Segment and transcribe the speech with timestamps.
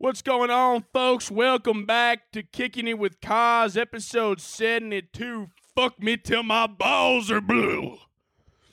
[0.00, 1.28] What's going on, folks?
[1.28, 5.48] Welcome back to Kicking It with Koz, episode 72.
[5.74, 7.98] Fuck me till my balls are blue.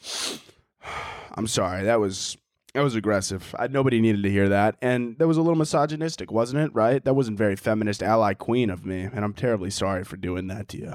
[1.34, 2.38] I'm sorry, that was
[2.76, 3.56] that was aggressive.
[3.58, 6.76] I, nobody needed to hear that, and that was a little misogynistic, wasn't it?
[6.76, 7.04] Right?
[7.04, 10.68] That wasn't very feminist ally queen of me, and I'm terribly sorry for doing that
[10.70, 10.94] to you.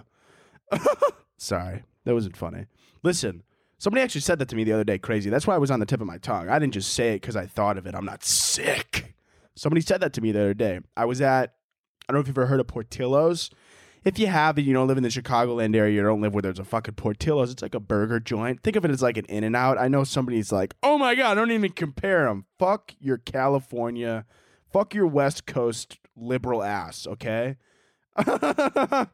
[1.38, 2.66] sorry, that wasn't funny.
[3.02, 3.42] Listen,
[3.78, 4.96] somebody actually said that to me the other day.
[4.96, 5.28] Crazy.
[5.28, 6.48] That's why I was on the tip of my tongue.
[6.48, 7.96] I didn't just say it because I thought of it.
[7.96, 9.16] I'm not sick.
[9.60, 10.80] Somebody said that to me the other day.
[10.96, 11.52] I was at,
[12.08, 13.50] I don't know if you've ever heard of Portillo's.
[14.04, 16.40] If you have and you don't live in the Chicagoland area, you don't live where
[16.40, 17.50] there's a fucking Portillo's.
[17.52, 18.62] It's like a burger joint.
[18.62, 19.76] Think of it as like an In and Out.
[19.76, 22.46] I know somebody's like, oh my God, I don't even compare them.
[22.58, 24.24] Fuck your California,
[24.72, 27.58] fuck your West Coast liberal ass, okay?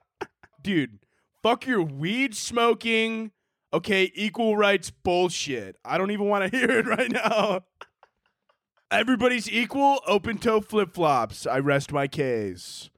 [0.62, 1.00] Dude,
[1.42, 3.32] fuck your weed smoking,
[3.72, 5.74] okay, equal rights bullshit.
[5.84, 7.64] I don't even want to hear it right now.
[8.90, 10.00] Everybody's equal.
[10.06, 11.44] Open toe flip flops.
[11.46, 12.88] I rest my case.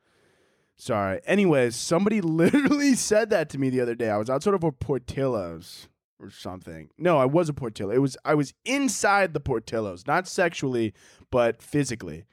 [0.76, 1.20] Sorry.
[1.26, 4.10] Anyways, somebody literally said that to me the other day.
[4.10, 5.88] I was outside of a Portillo's
[6.20, 6.90] or something.
[6.98, 7.90] No, I was a Portillo.
[7.90, 10.92] It was I was inside the Portillo's, not sexually,
[11.30, 12.26] but physically.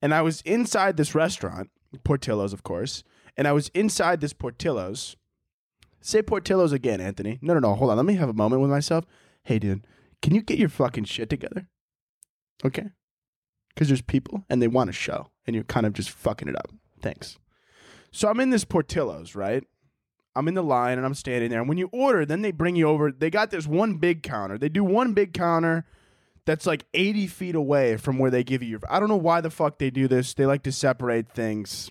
[0.00, 1.70] And I was inside this restaurant,
[2.04, 3.04] Portillo's, of course.
[3.36, 5.16] And I was inside this Portillo's.
[6.00, 7.38] Say Portillo's again, Anthony.
[7.42, 7.74] No, no, no.
[7.74, 7.98] Hold on.
[7.98, 9.04] Let me have a moment with myself.
[9.44, 9.86] Hey, dude,
[10.22, 11.68] can you get your fucking shit together?
[12.64, 12.88] Okay
[13.74, 16.56] because there's people and they want a show and you're kind of just fucking it
[16.56, 16.70] up.
[17.00, 17.38] Thanks.
[18.10, 19.64] So I'm in this Portillo's, right?
[20.34, 21.60] I'm in the line and I'm standing there.
[21.60, 23.10] And when you order, then they bring you over.
[23.12, 24.58] They got this one big counter.
[24.58, 25.84] They do one big counter
[26.44, 28.80] that's like 80 feet away from where they give you your.
[28.88, 30.34] I don't know why the fuck they do this.
[30.34, 31.90] They like to separate things.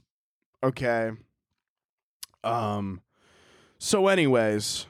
[0.64, 1.12] Okay.
[2.44, 3.02] Um.
[3.78, 4.86] So, anyways,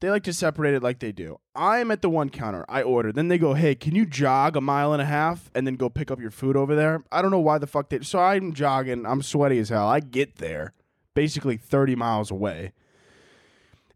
[0.00, 1.38] they like to separate it like they do.
[1.54, 2.64] I'm at the one counter.
[2.68, 3.12] I order.
[3.12, 5.88] Then they go, "Hey, can you jog a mile and a half and then go
[5.88, 8.00] pick up your food over there?" I don't know why the fuck they.
[8.00, 9.04] So I'm jogging.
[9.04, 9.86] I'm sweaty as hell.
[9.86, 10.72] I get there,
[11.14, 12.72] basically 30 miles away,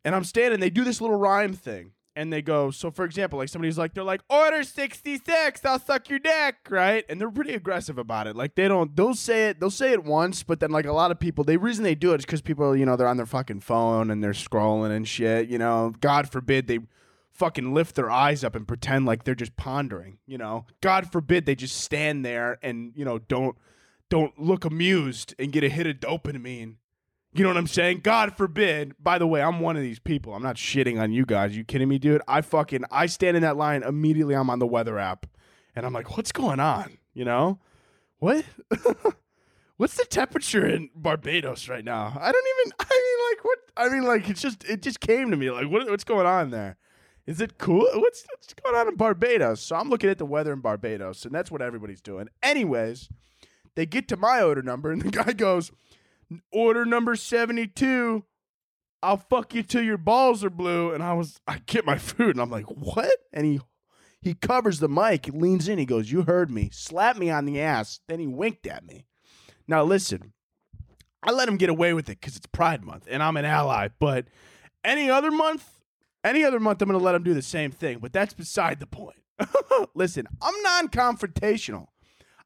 [0.04, 0.60] and I'm standing.
[0.60, 2.70] They do this little rhyme thing, and they go.
[2.70, 5.64] So for example, like somebody's like, they're like, "Order 66.
[5.64, 7.04] I'll suck your dick," right?
[7.08, 8.36] And they're pretty aggressive about it.
[8.36, 8.94] Like they don't.
[8.94, 9.60] They'll say it.
[9.60, 12.12] They'll say it once, but then like a lot of people, the reason they do
[12.12, 15.06] it is because people, you know, they're on their fucking phone and they're scrolling and
[15.06, 15.48] shit.
[15.48, 16.80] You know, God forbid they
[17.32, 20.66] fucking lift their eyes up and pretend like they're just pondering, you know.
[20.80, 23.56] God forbid they just stand there and, you know, don't
[24.08, 26.76] don't look amused and get a hit of dopamine.
[27.34, 28.00] You know what I'm saying?
[28.04, 28.94] God forbid.
[29.02, 30.34] By the way, I'm one of these people.
[30.34, 31.56] I'm not shitting on you guys.
[31.56, 32.22] You kidding me, dude?
[32.28, 35.26] I fucking I stand in that line immediately I'm on the weather app
[35.74, 37.58] and I'm like, "What's going on?" You know?
[38.20, 38.44] What?
[39.76, 42.16] What's the temperature in Barbados right now?
[42.20, 45.32] I don't even I mean like what I mean like it's just it just came
[45.32, 46.76] to me like what what's going on there?
[47.26, 47.88] Is it cool?
[47.94, 49.60] What's, what's going on in Barbados?
[49.60, 52.28] So I'm looking at the weather in Barbados, and that's what everybody's doing.
[52.42, 53.08] Anyways,
[53.76, 55.72] they get to my order number, and the guy goes,
[56.52, 58.24] Order number 72.
[59.02, 60.92] I'll fuck you till your balls are blue.
[60.92, 63.16] And I was, I get my food, and I'm like, What?
[63.32, 63.60] And he
[64.24, 66.70] he covers the mic, leans in, he goes, You heard me.
[66.72, 68.00] Slap me on the ass.
[68.08, 69.04] Then he winked at me.
[69.68, 70.32] Now, listen,
[71.22, 73.88] I let him get away with it because it's Pride Month and I'm an ally,
[73.98, 74.26] but
[74.82, 75.82] any other month,
[76.22, 78.80] any other month, I'm going to let him do the same thing, but that's beside
[78.80, 79.18] the point.
[79.94, 81.88] Listen, I'm non confrontational.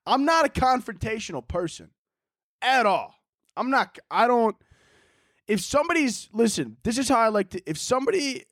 [0.07, 1.91] I'm not a confrontational person
[2.63, 3.15] at all.
[3.59, 4.57] I'm not, I don't,
[5.47, 8.45] if somebody's, listen, this is how I like to, if somebody,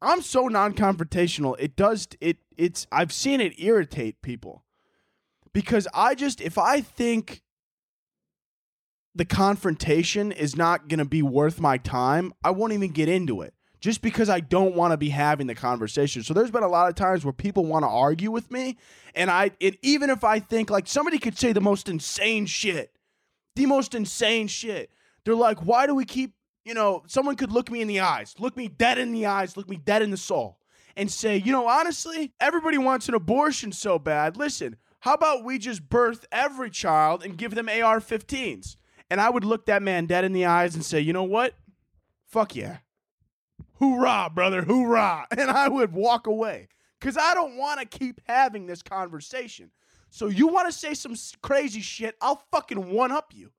[0.00, 4.64] I'm so non confrontational, it does, it, it's, I've seen it irritate people
[5.52, 7.42] because I just, if I think
[9.14, 13.42] the confrontation is not going to be worth my time, I won't even get into
[13.42, 16.22] it just because I don't want to be having the conversation.
[16.22, 18.78] So there's been a lot of times where people want to argue with me,
[19.14, 22.94] and I and even if I think like somebody could say the most insane shit,
[23.56, 24.90] the most insane shit,
[25.24, 26.34] they're like, why do we keep
[26.64, 29.56] you know, someone could look me in the eyes, look me dead in the eyes,
[29.56, 30.58] look me dead in the soul,
[30.96, 34.36] and say, you know, honestly, everybody wants an abortion so bad.
[34.36, 38.76] Listen, how about we just birth every child and give them AR 15s?
[39.10, 41.54] And I would look that man dead in the eyes and say, you know what?
[42.26, 42.78] Fuck yeah.
[43.74, 45.26] Hoorah, brother, hoorah.
[45.36, 46.68] And I would walk away
[46.98, 49.70] because I don't want to keep having this conversation.
[50.14, 53.50] So you want to say some crazy shit, I'll fucking one up you.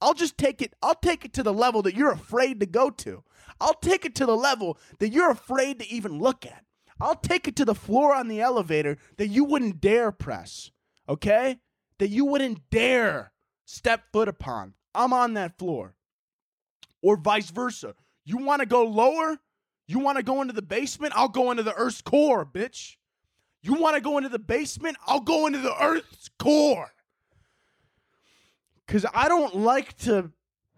[0.00, 2.88] I'll just take it, I'll take it to the level that you're afraid to go
[2.88, 3.22] to.
[3.60, 6.64] I'll take it to the level that you're afraid to even look at.
[7.02, 10.70] I'll take it to the floor on the elevator that you wouldn't dare press,
[11.06, 11.58] okay?
[11.98, 13.32] That you wouldn't dare
[13.66, 14.72] step foot upon.
[14.94, 15.96] I'm on that floor.
[17.02, 17.94] Or vice versa.
[18.24, 19.36] You want to go lower?
[19.86, 21.12] You want to go into the basement?
[21.14, 22.96] I'll go into the Earth's core, bitch.
[23.62, 24.96] You want to go into the basement?
[25.06, 26.90] I'll go into the Earth's core
[28.86, 30.32] because I don't like to,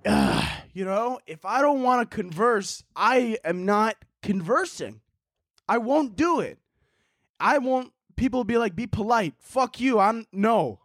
[0.05, 5.01] uh, you know, if I don't want to converse, I am not conversing.
[5.69, 6.59] I won't do it.
[7.41, 7.93] I won't.
[8.17, 9.35] People be like, be polite.
[9.39, 9.99] Fuck you.
[9.99, 10.81] I'm no.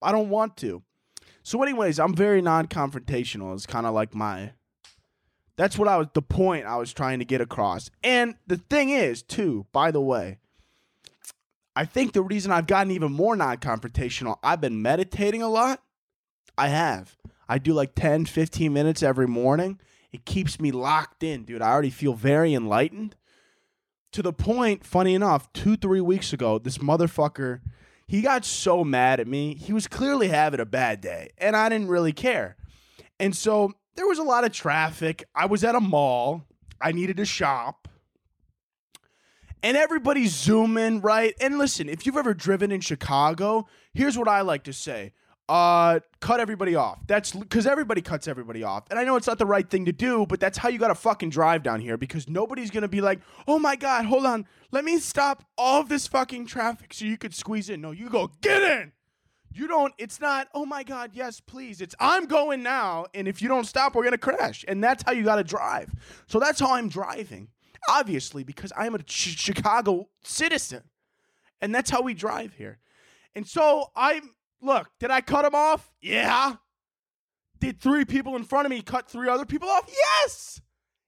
[0.00, 0.82] I don't want to.
[1.42, 3.54] So, anyways, I'm very non-confrontational.
[3.54, 4.52] It's kind of like my.
[5.56, 6.06] That's what I was.
[6.12, 7.90] The point I was trying to get across.
[8.04, 9.66] And the thing is, too.
[9.72, 10.38] By the way,
[11.78, 15.80] I think the reason I've gotten even more non-confrontational, I've been meditating a lot
[16.58, 17.16] I have.
[17.48, 19.78] I do like 10, 15 minutes every morning.
[20.10, 21.62] It keeps me locked in, dude.
[21.62, 23.14] I already feel very enlightened.
[24.10, 27.60] To the point, funny enough, two, three weeks ago, this motherfucker,
[28.08, 29.54] he got so mad at me.
[29.54, 32.56] He was clearly having a bad day, and I didn't really care.
[33.20, 35.28] And so there was a lot of traffic.
[35.32, 36.42] I was at a mall.
[36.80, 37.87] I needed to shop.
[39.62, 41.34] And everybody's zooming, right?
[41.40, 45.12] And listen, if you've ever driven in Chicago, here's what I like to say
[45.48, 46.98] uh, cut everybody off.
[47.06, 48.84] That's because everybody cuts everybody off.
[48.90, 50.88] And I know it's not the right thing to do, but that's how you got
[50.88, 54.26] to fucking drive down here because nobody's going to be like, oh my God, hold
[54.26, 54.46] on.
[54.70, 57.80] Let me stop all of this fucking traffic so you could squeeze in.
[57.80, 58.92] No, you go, get in.
[59.50, 61.80] You don't, it's not, oh my God, yes, please.
[61.80, 63.06] It's, I'm going now.
[63.14, 64.64] And if you don't stop, we're going to crash.
[64.68, 65.94] And that's how you got to drive.
[66.26, 67.48] So that's how I'm driving,
[67.88, 70.82] obviously, because I'm a ch- Chicago citizen.
[71.60, 72.78] And that's how we drive here.
[73.34, 74.30] And so I'm,
[74.60, 75.92] Look, did I cut him off?
[76.00, 76.56] Yeah.
[77.60, 79.88] Did three people in front of me cut three other people off?
[79.88, 80.60] Yes.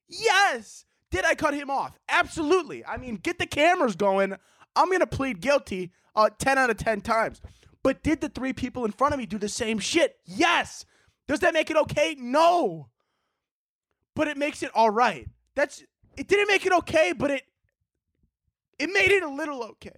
[0.08, 0.84] Yes.
[1.10, 1.98] Did I cut him off?
[2.08, 2.84] Absolutely.
[2.84, 4.34] I mean, get the cameras going.
[4.76, 7.40] I'm going to plead guilty uh, 10 out of 10 times.
[7.82, 10.16] But did the three people in front of me do the same shit?
[10.24, 10.84] Yes.
[11.26, 12.16] Does that make it okay?
[12.18, 12.88] No.
[14.14, 15.28] But it makes it all right.
[15.56, 15.82] That's
[16.20, 17.42] it didn't make it okay, but it
[18.78, 19.96] it made it a little okay.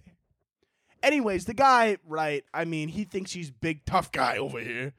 [1.03, 2.45] Anyways, the guy, right?
[2.53, 4.93] I mean, he thinks he's big tough guy over here.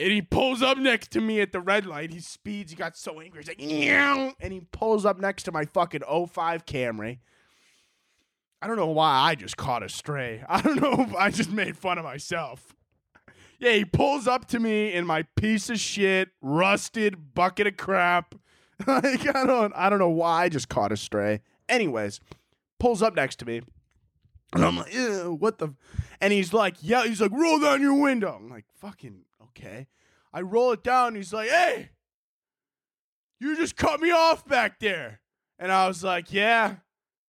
[0.00, 2.10] And he pulls up next to me at the red light.
[2.12, 2.72] He speeds.
[2.72, 3.40] He got so angry.
[3.40, 4.32] He's like, Meow!
[4.40, 7.18] and he pulls up next to my fucking 05 Camry.
[8.60, 10.42] I don't know why I just caught a stray.
[10.48, 12.74] I don't know if I just made fun of myself.
[13.60, 18.34] Yeah, he pulls up to me in my piece of shit, rusted bucket of crap.
[18.86, 21.40] like I don't I don't know why I just caught a stray.
[21.68, 22.20] Anyways,
[22.78, 23.62] pulls up next to me.
[24.52, 24.92] And I'm like,
[25.40, 25.74] what the?
[26.20, 28.34] And he's like, yeah, he's like, roll down your window.
[28.36, 29.86] I'm like, fucking okay.
[30.32, 31.14] I roll it down.
[31.14, 31.90] he's like, hey,
[33.38, 35.20] you just cut me off back there.
[35.58, 36.76] And I was like, yeah.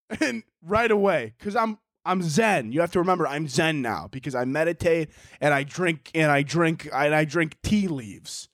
[0.20, 2.72] And right away, because I'm I'm Zen.
[2.74, 6.42] You have to remember, I'm Zen now because I meditate and I drink and I
[6.42, 8.50] drink and I drink tea leaves.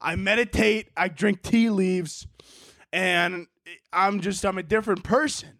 [0.00, 2.26] I meditate, I drink tea leaves,
[2.92, 3.46] and
[3.92, 5.58] I'm just I'm a different person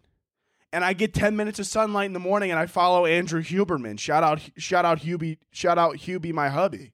[0.71, 3.99] and I get 10 minutes of sunlight in the morning and I follow Andrew Huberman.
[3.99, 6.93] Shout out shout out Hubie, shout out Hubie my hubby.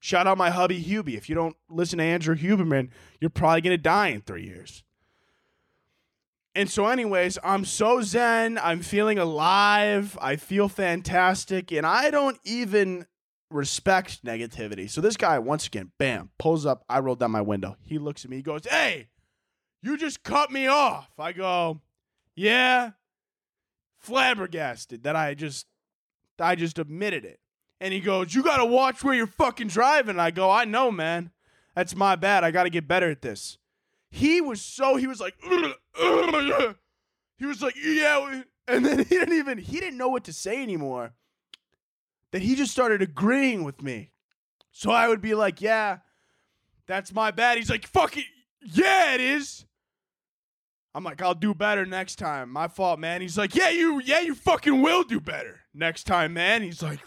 [0.00, 1.16] Shout out my hubby Hubie.
[1.16, 4.84] If you don't listen to Andrew Huberman, you're probably going to die in 3 years.
[6.54, 12.38] And so anyways, I'm so zen, I'm feeling alive, I feel fantastic and I don't
[12.44, 13.06] even
[13.50, 14.90] respect negativity.
[14.90, 17.76] So this guy once again, bam, pulls up, I roll down my window.
[17.82, 19.08] He looks at me, he goes, "Hey,
[19.82, 21.80] you just cut me off." I go,
[22.34, 22.92] "Yeah,
[23.98, 25.66] flabbergasted that I just
[26.38, 27.40] I just admitted it.
[27.80, 30.90] And he goes, "You got to watch where you're fucking driving." I go, "I know,
[30.90, 31.30] man.
[31.74, 32.44] That's my bad.
[32.44, 33.58] I got to get better at this."
[34.10, 39.58] He was so he was like he was like, "Yeah." And then he didn't even
[39.58, 41.12] he didn't know what to say anymore.
[42.34, 44.10] That he just started agreeing with me.
[44.72, 45.98] So I would be like, "Yeah,
[46.88, 48.24] that's my bad." He's like, "Fuck it.
[48.60, 49.66] Yeah, it is."
[50.96, 52.50] I'm like, I'll do better next time.
[52.50, 53.20] My fault, man.
[53.20, 56.62] He's like, yeah, you, yeah, you fucking will do better next time, man.
[56.62, 56.98] He's like,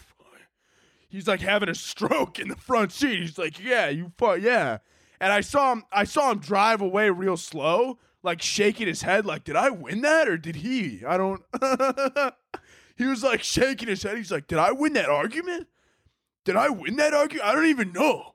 [1.10, 3.20] he's like having a stroke in the front seat.
[3.20, 4.78] He's like, yeah, you fuck, yeah.
[5.20, 9.26] And I saw him, I saw him drive away real slow, like shaking his head,
[9.26, 11.02] like, did I win that or did he?
[11.06, 11.42] I don't.
[12.98, 14.16] he was like shaking his head.
[14.16, 15.68] He's like, did I win that argument?
[16.44, 17.48] Did I win that argument?
[17.48, 18.34] I don't even know.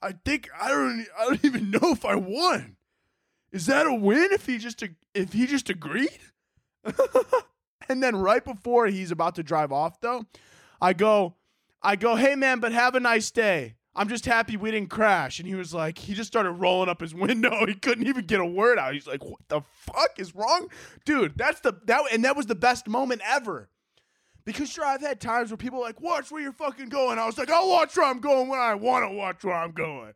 [0.00, 1.06] I think I don't.
[1.18, 2.76] I don't even know if I won.
[3.50, 6.20] Is that a win if he just if he just agreed?
[7.88, 10.24] and then right before he's about to drive off though,
[10.80, 11.34] I go
[11.82, 13.74] I go, "Hey man, but have a nice day.
[13.96, 17.00] I'm just happy we didn't crash." And he was like, he just started rolling up
[17.00, 17.64] his window.
[17.66, 18.94] He couldn't even get a word out.
[18.94, 20.68] He's like, "What the fuck is wrong?"
[21.04, 23.68] Dude, that's the that and that was the best moment ever.
[24.48, 27.18] Because sure, I've had times where people are like, watch where you're fucking going.
[27.18, 29.72] I was like, I'll watch where I'm going when I want to watch where I'm
[29.72, 30.14] going.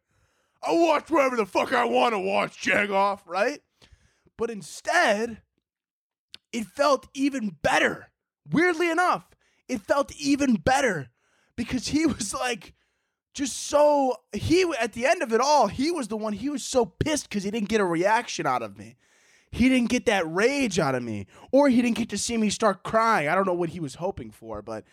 [0.62, 3.60] I'll watch wherever the fuck I want to watch, Jagoff, right?
[4.38, 5.42] But instead,
[6.50, 8.08] it felt even better.
[8.50, 9.26] Weirdly enough,
[9.68, 11.10] it felt even better
[11.54, 12.72] because he was like,
[13.34, 16.32] just so he at the end of it all, he was the one.
[16.32, 18.96] He was so pissed because he didn't get a reaction out of me.
[19.52, 22.48] He didn't get that rage out of me, or he didn't get to see me
[22.48, 23.28] start crying.
[23.28, 24.84] I don't know what he was hoping for, but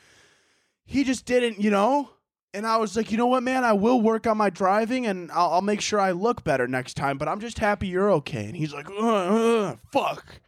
[0.86, 2.10] he just didn't, you know.
[2.54, 5.32] And I was like, you know what, man, I will work on my driving and
[5.32, 7.18] I'll, I'll make sure I look better next time.
[7.18, 8.46] But I'm just happy you're okay.
[8.46, 10.42] And he's like, uh, fuck,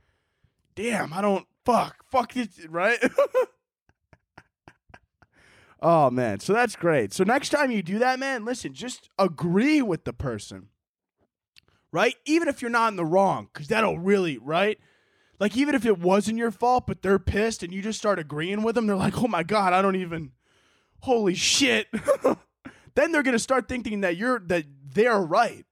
[0.76, 3.00] damn, I don't fuck, fuck it, right?
[5.82, 7.14] oh man, so that's great.
[7.14, 10.68] So next time you do that, man, listen, just agree with the person,
[11.92, 12.16] right?
[12.26, 14.80] Even if you're not in the wrong, because that'll really, right?
[15.40, 18.64] Like even if it wasn't your fault, but they're pissed and you just start agreeing
[18.64, 20.32] with them, they're like, oh my god, I don't even
[21.00, 21.88] holy shit.
[22.96, 25.66] then they're going to start thinking that you're that they're right.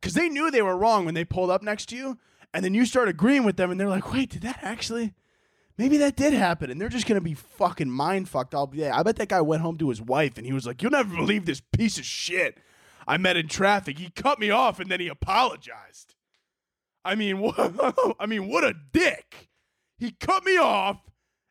[0.00, 2.18] Cuz they knew they were wrong when they pulled up next to you
[2.54, 5.14] and then you start agreeing with them and they're like, "Wait, did that actually
[5.78, 8.88] Maybe that did happen, and they're just gonna be fucking mind fucked all day.
[8.88, 11.14] I bet that guy went home to his wife and he was like, "You'll never
[11.14, 12.58] believe this piece of shit
[13.06, 13.98] I met in traffic.
[13.98, 16.14] He cut me off and then he apologized.
[17.04, 18.16] I mean, what?
[18.20, 19.48] I mean, what a dick!
[19.98, 21.00] He cut me off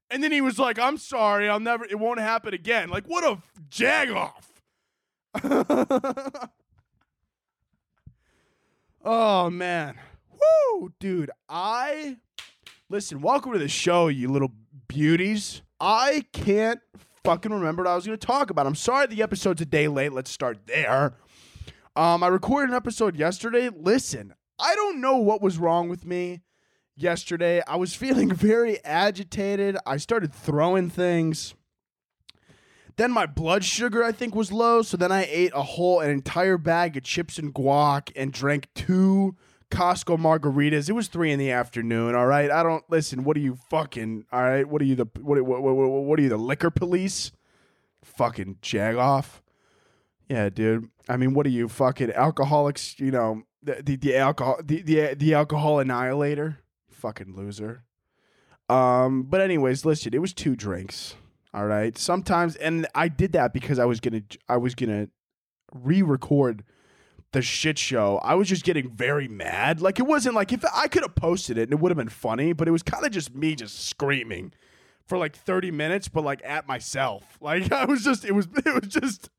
[0.09, 1.85] and then he was like, "I'm sorry, I'll never.
[1.85, 4.51] It won't happen again." Like, what a jag off.
[9.03, 10.00] oh man,
[10.31, 11.31] woo, dude.
[11.50, 12.17] I
[12.89, 13.21] listen.
[13.21, 14.51] Welcome to the show, you little
[14.88, 15.62] beauties.
[15.79, 16.79] I can't
[17.24, 18.67] fucking remember what I was going to talk about.
[18.67, 20.13] I'm sorry the episode's a day late.
[20.13, 21.15] Let's start there.
[21.96, 23.70] Um, I recorded an episode yesterday.
[23.70, 26.42] Listen, I don't know what was wrong with me
[26.96, 27.62] yesterday.
[27.68, 29.78] I was feeling very agitated.
[29.86, 31.56] I started throwing things.
[32.98, 34.82] Then my blood sugar, I think, was low.
[34.82, 38.68] So then I ate a whole, an entire bag of chips and guac and drank
[38.74, 39.36] two
[39.70, 40.90] Costco margaritas.
[40.90, 42.16] It was three in the afternoon.
[42.16, 42.50] All right.
[42.50, 43.24] I don't listen.
[43.24, 44.25] What are you fucking?
[44.32, 44.68] All right.
[44.68, 45.42] What are you the what?
[45.42, 47.32] What, what, what, are you the liquor police?
[48.04, 49.42] Fucking jag off.
[50.30, 50.90] Yeah, dude.
[51.07, 53.00] I mean, what are you fucking alcoholics?
[53.00, 56.59] You know the the, the alcohol the, the the alcohol annihilator
[56.89, 57.83] fucking loser.
[58.67, 61.15] Um, but anyways, listen, it was two drinks.
[61.53, 61.97] All right.
[61.97, 65.07] Sometimes, and I did that because I was gonna, I was gonna
[65.74, 66.63] re-record
[67.31, 68.17] the shit show.
[68.24, 69.81] I was just getting very mad.
[69.81, 72.09] Like it wasn't like if I could have posted it and it would have been
[72.09, 74.51] funny, but it was kind of just me just screaming
[75.05, 77.38] for like 30 minutes, but like at myself.
[77.39, 79.29] Like I was just, it was, it was just,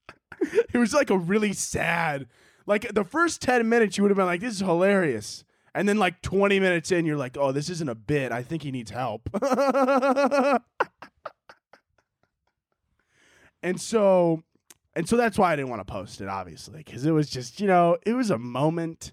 [0.72, 2.26] it was like a really sad.
[2.66, 5.44] Like the first 10 minutes, you would have been like, this is hilarious.
[5.74, 8.32] And then like 20 minutes in, you're like, oh, this isn't a bit.
[8.32, 9.28] I think he needs help.
[13.62, 14.42] and so
[14.96, 17.60] and so that's why I didn't want to post it, obviously, because it was just,
[17.60, 19.12] you know, it was a moment.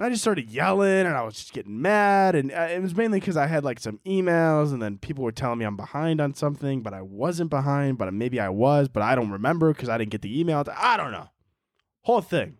[0.00, 2.34] And I just started yelling and I was just getting mad.
[2.34, 5.30] And uh, it was mainly because I had like some emails and then people were
[5.30, 9.02] telling me I'm behind on something, but I wasn't behind, but maybe I was, but
[9.02, 10.64] I don't remember because I didn't get the email.
[10.74, 11.28] I don't know.
[12.00, 12.56] Whole thing.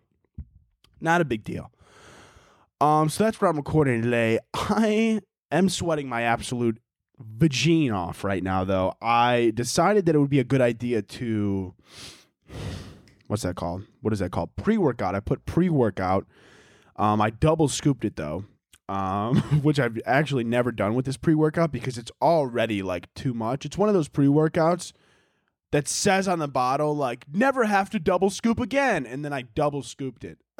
[0.99, 1.71] Not a big deal.
[2.79, 4.37] Um, so that's what I'm recording today.
[4.53, 5.21] I
[5.51, 6.77] am sweating my absolute
[7.39, 8.93] vagine off right now, though.
[9.01, 11.73] I decided that it would be a good idea to
[13.25, 13.87] what's that called?
[14.01, 14.55] What is that called?
[14.57, 15.15] Pre workout.
[15.15, 16.27] I put pre workout.
[17.01, 18.45] Um, I double scooped it though,
[18.87, 23.33] um, which I've actually never done with this pre workout because it's already like too
[23.33, 23.65] much.
[23.65, 24.93] It's one of those pre workouts
[25.71, 29.41] that says on the bottle like never have to double scoop again, and then I
[29.41, 30.37] double scooped it.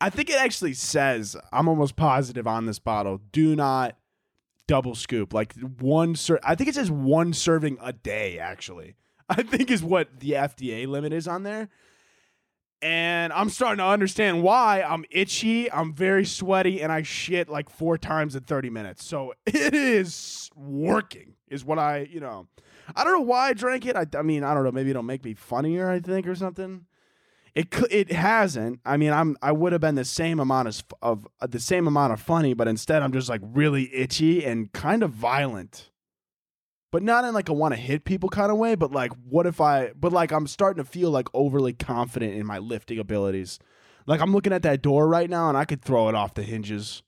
[0.00, 3.98] I think it actually says, I'm almost positive on this bottle, do not
[4.66, 5.34] double scoop.
[5.34, 8.96] Like one ser- I think it says one serving a day actually.
[9.28, 11.68] I think is what the FDA limit is on there.
[12.82, 17.70] And I'm starting to understand why I'm itchy, I'm very sweaty, and I shit like
[17.70, 19.04] four times in 30 minutes.
[19.04, 22.48] So it is working, is what I, you know.
[22.96, 23.94] I don't know why I drank it.
[23.94, 24.72] I, I mean, I don't know.
[24.72, 26.86] Maybe it'll make me funnier, I think, or something.
[27.54, 28.80] It it hasn't.
[28.84, 31.86] I mean, I'm I would have been the same amount of, of uh, the same
[31.86, 35.90] amount of funny, but instead I'm just like really itchy and kind of violent
[36.92, 39.46] but not in like a want to hit people kind of way, but like what
[39.46, 43.58] if I but like I'm starting to feel like overly confident in my lifting abilities.
[44.06, 46.42] Like I'm looking at that door right now and I could throw it off the
[46.42, 47.02] hinges.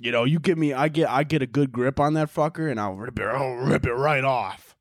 [0.00, 2.70] You know, you give me I get I get a good grip on that fucker
[2.70, 4.76] and I'll rip it I'll rip it right off.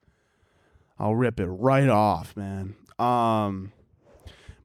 [1.00, 2.75] I'll rip it right off, man.
[3.00, 3.71] Um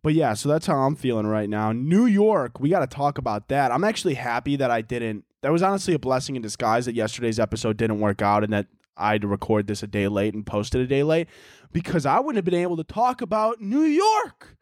[0.02, 1.72] but yeah, so that's how I'm feeling right now.
[1.72, 3.72] New York, we got to talk about that.
[3.72, 7.38] I'm actually happy that I didn't that was honestly a blessing in disguise that yesterday's
[7.38, 8.66] episode didn't work out and that
[8.96, 11.28] I had to record this a day late and post it a day late
[11.72, 14.56] because I wouldn't have been able to talk about New York.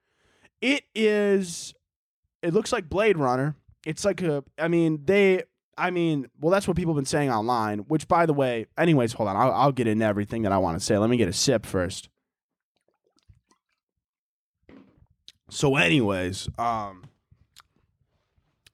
[0.60, 1.74] It is,
[2.42, 3.54] it looks like Blade Runner.
[3.86, 5.44] It's like a, I mean, they,
[5.76, 9.12] I mean, well, that's what people have been saying online, which by the way, anyways,
[9.12, 9.36] hold on.
[9.36, 10.98] I'll, I'll get into everything that I want to say.
[10.98, 12.08] Let me get a sip first.
[15.50, 17.04] So, anyways, um,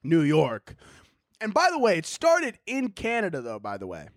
[0.02, 0.74] New York.
[1.40, 4.08] And by the way, it started in Canada, though, by the way.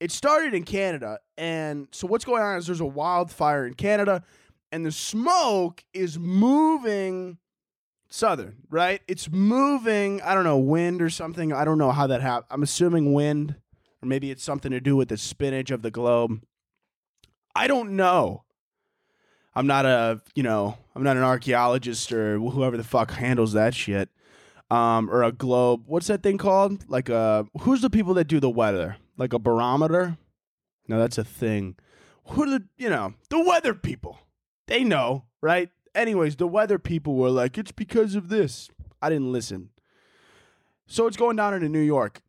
[0.00, 1.20] It started in Canada.
[1.38, 4.24] And so what's going on is there's a wildfire in Canada,
[4.72, 7.38] and the smoke is moving
[8.08, 9.02] southern, right?
[9.08, 11.52] It's moving, I don't know, wind or something.
[11.52, 12.46] I don't know how that happened.
[12.50, 13.56] I'm assuming wind,
[14.02, 16.42] or maybe it's something to do with the spinach of the globe.
[17.54, 18.42] I don't know.
[19.54, 23.74] I'm not a, you know, I'm not an archaeologist or whoever the fuck handles that
[23.74, 24.10] shit
[24.70, 25.84] um, or a globe.
[25.86, 26.88] What's that thing called?
[26.88, 28.96] Like a who's the people that do the weather?
[29.16, 30.18] Like a barometer?
[30.88, 31.76] No, that's a thing.
[32.28, 34.18] Who are the you know the weather people?
[34.66, 35.70] They know, right?
[35.94, 38.68] Anyways, the weather people were like, it's because of this.
[39.00, 39.70] I didn't listen.
[40.86, 42.20] So it's going down into New York.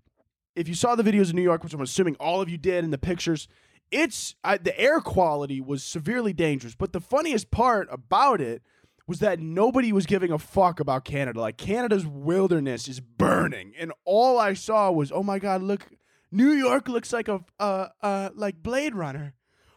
[0.55, 2.83] If you saw the videos in New York, which I'm assuming all of you did
[2.83, 3.47] in the pictures,
[3.91, 6.75] it's I, the air quality was severely dangerous.
[6.75, 8.61] But the funniest part about it
[9.07, 11.39] was that nobody was giving a fuck about Canada.
[11.39, 15.87] Like Canada's wilderness is burning, and all I saw was, oh my god, look,
[16.31, 19.33] New York looks like a uh uh like Blade Runner.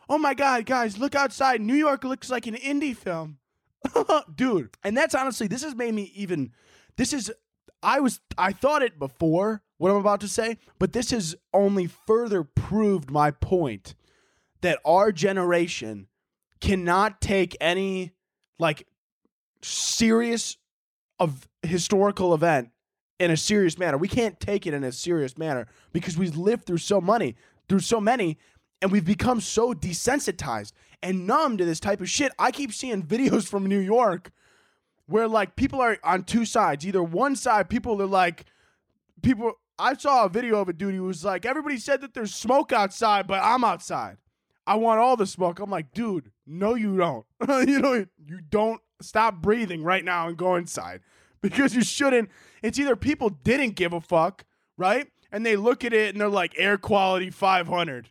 [0.09, 1.61] Oh my god, guys, look outside.
[1.61, 3.39] New York looks like an indie film.
[4.35, 6.53] Dude, and that's honestly this has made me even
[6.97, 7.33] this is
[7.83, 11.87] I was I thought it before what I'm about to say, but this has only
[11.87, 13.95] further proved my point
[14.61, 16.09] that our generation
[16.61, 18.11] cannot take any
[18.59, 18.87] like
[19.63, 20.57] serious
[21.19, 22.71] of historical event
[23.19, 23.99] in a serious manner.
[23.99, 27.37] We can't take it in a serious manner because we've lived through so many,
[27.69, 28.39] through so many,
[28.81, 32.33] and we've become so desensitized and numb to this type of shit.
[32.39, 34.31] I keep seeing videos from New York
[35.07, 36.87] where like people are on two sides.
[36.87, 38.47] Either one side, people are like,
[39.23, 39.53] people.
[39.79, 42.71] I saw a video of a dude who was like, everybody said that there's smoke
[42.71, 44.19] outside, but I'm outside.
[44.67, 45.59] I want all the smoke.
[45.59, 47.25] I'm like, dude, no, you don't.
[47.67, 51.01] you know, you don't stop breathing right now and go inside
[51.41, 52.31] because you shouldn't.
[52.63, 54.45] It's either people didn't give a fuck,
[54.77, 55.09] right?
[55.33, 58.11] And they look at it and they're like, air quality 500.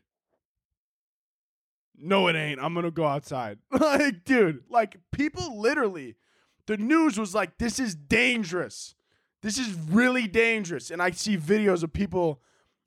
[2.01, 2.61] No, it ain't.
[2.61, 3.59] I'm going to go outside.
[3.71, 6.15] like, dude, like people literally,
[6.65, 8.95] the news was like, this is dangerous.
[9.41, 10.91] This is really dangerous.
[10.91, 12.41] And I see videos of people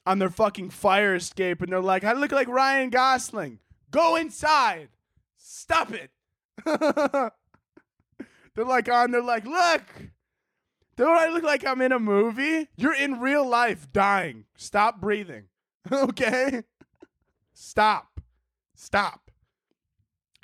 [0.07, 3.59] on their fucking fire escape and they're like, I look like Ryan Gosling.
[3.91, 4.88] Go inside.
[5.37, 6.11] Stop it.
[8.55, 9.83] They're like on, they're like, look,
[10.97, 12.69] don't I look like I'm in a movie?
[12.77, 14.45] You're in real life dying.
[14.57, 15.45] Stop breathing.
[15.93, 16.62] okay?
[17.55, 18.21] Stop.
[18.75, 19.31] Stop.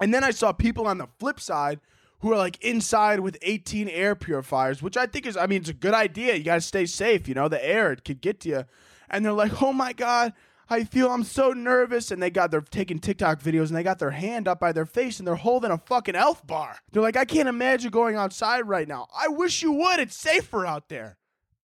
[0.01, 1.81] And then I saw people on the flip side
[2.21, 5.71] who are like inside with 18 air purifiers, which I think is, I mean, it's
[5.71, 6.35] a good idea.
[6.35, 7.29] You got to stay safe.
[7.29, 8.64] You know, the air, it could get to you.
[9.11, 10.33] And they're like, oh my God,
[10.70, 12.11] I feel I'm so nervous.
[12.11, 14.87] And they got they're taking TikTok videos and they got their hand up by their
[14.87, 16.76] face and they're holding a fucking elf bar.
[16.92, 19.09] They're like, I can't imagine going outside right now.
[19.18, 20.00] I wish you would.
[20.00, 21.18] It's safer out there.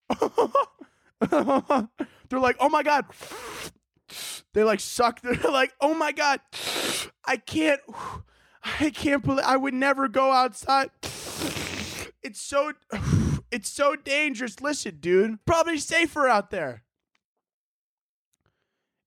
[1.30, 3.06] they're like, oh my God.
[4.52, 5.20] They like suck.
[5.22, 6.40] They're like, oh my God.
[7.24, 7.80] I can't.
[8.80, 10.90] I can't believe I would never go outside.
[12.22, 12.72] It's so
[13.50, 14.60] it's so dangerous.
[14.60, 15.44] Listen, dude.
[15.44, 16.84] Probably safer out there.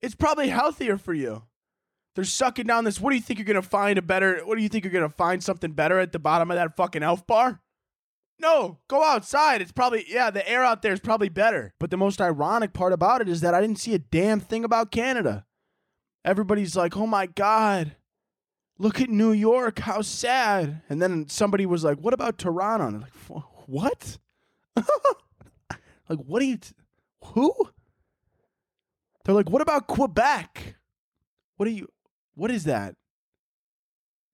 [0.00, 1.42] It's probably healthier for you.
[2.14, 3.00] They're sucking down this.
[3.00, 4.40] What do you think you're gonna find a better?
[4.44, 7.02] What do you think you're gonna find something better at the bottom of that fucking
[7.02, 7.60] elf bar?
[8.40, 9.60] No, go outside.
[9.60, 11.74] It's probably yeah, the air out there is probably better.
[11.78, 14.64] But the most ironic part about it is that I didn't see a damn thing
[14.64, 15.46] about Canada.
[16.24, 17.96] Everybody's like, "Oh my god,
[18.78, 20.82] look at New York, how sad.
[20.88, 22.86] And then somebody was like, what about Toronto?
[22.86, 24.18] And they're like, what?
[26.08, 26.74] like, what do you, t-
[27.24, 27.52] who?
[29.28, 30.76] They're like, what about Quebec?
[31.58, 31.86] What are you,
[32.34, 32.94] what is that?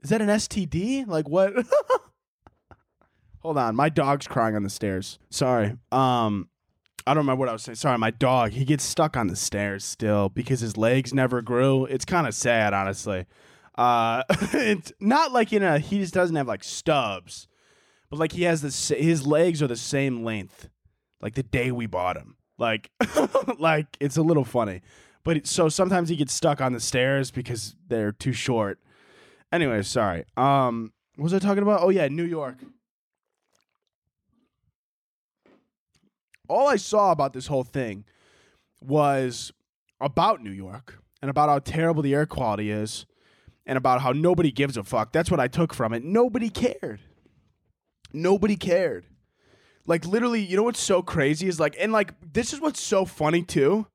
[0.05, 1.09] Is that an STD?
[1.09, 1.53] Like, what?
[3.41, 5.19] Hold on, my dog's crying on the stairs.
[5.31, 5.77] Sorry.
[5.91, 6.49] Um,
[7.09, 7.75] I don't remember what I was saying.
[7.75, 8.53] Sorry, my dog.
[8.53, 11.87] He gets stuck on the stairs still because his legs never grew.
[11.87, 13.27] It's kind of sad, honestly.
[13.77, 17.49] Uh, it's not like in a he just doesn't have like stubs,
[18.11, 20.69] but like he has the his legs are the same length,
[21.21, 22.37] like the day we bought him.
[22.59, 22.91] Like,
[23.59, 24.83] like it's a little funny,
[25.25, 28.79] but it, so sometimes he gets stuck on the stairs because they're too short.
[29.53, 30.25] Anyway, sorry.
[30.37, 31.81] Um, what was I talking about?
[31.83, 32.59] Oh yeah, New York.
[36.49, 38.05] all I saw about this whole thing
[38.81, 39.53] was
[40.01, 43.07] about New York and about how terrible the air quality is
[43.67, 45.13] and about how nobody gives a fuck.
[45.13, 46.05] That's what I took from it.
[46.05, 47.01] Nobody cared.
[48.13, 49.07] Nobody cared.
[49.87, 53.05] Like literally, you know what's so crazy is like and like this is what's so
[53.05, 53.87] funny too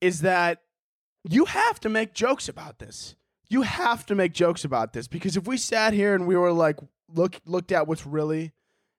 [0.00, 0.62] is that
[1.28, 3.14] you have to make jokes about this.
[3.48, 6.52] You have to make jokes about this because if we sat here and we were
[6.52, 8.52] like look looked at what's really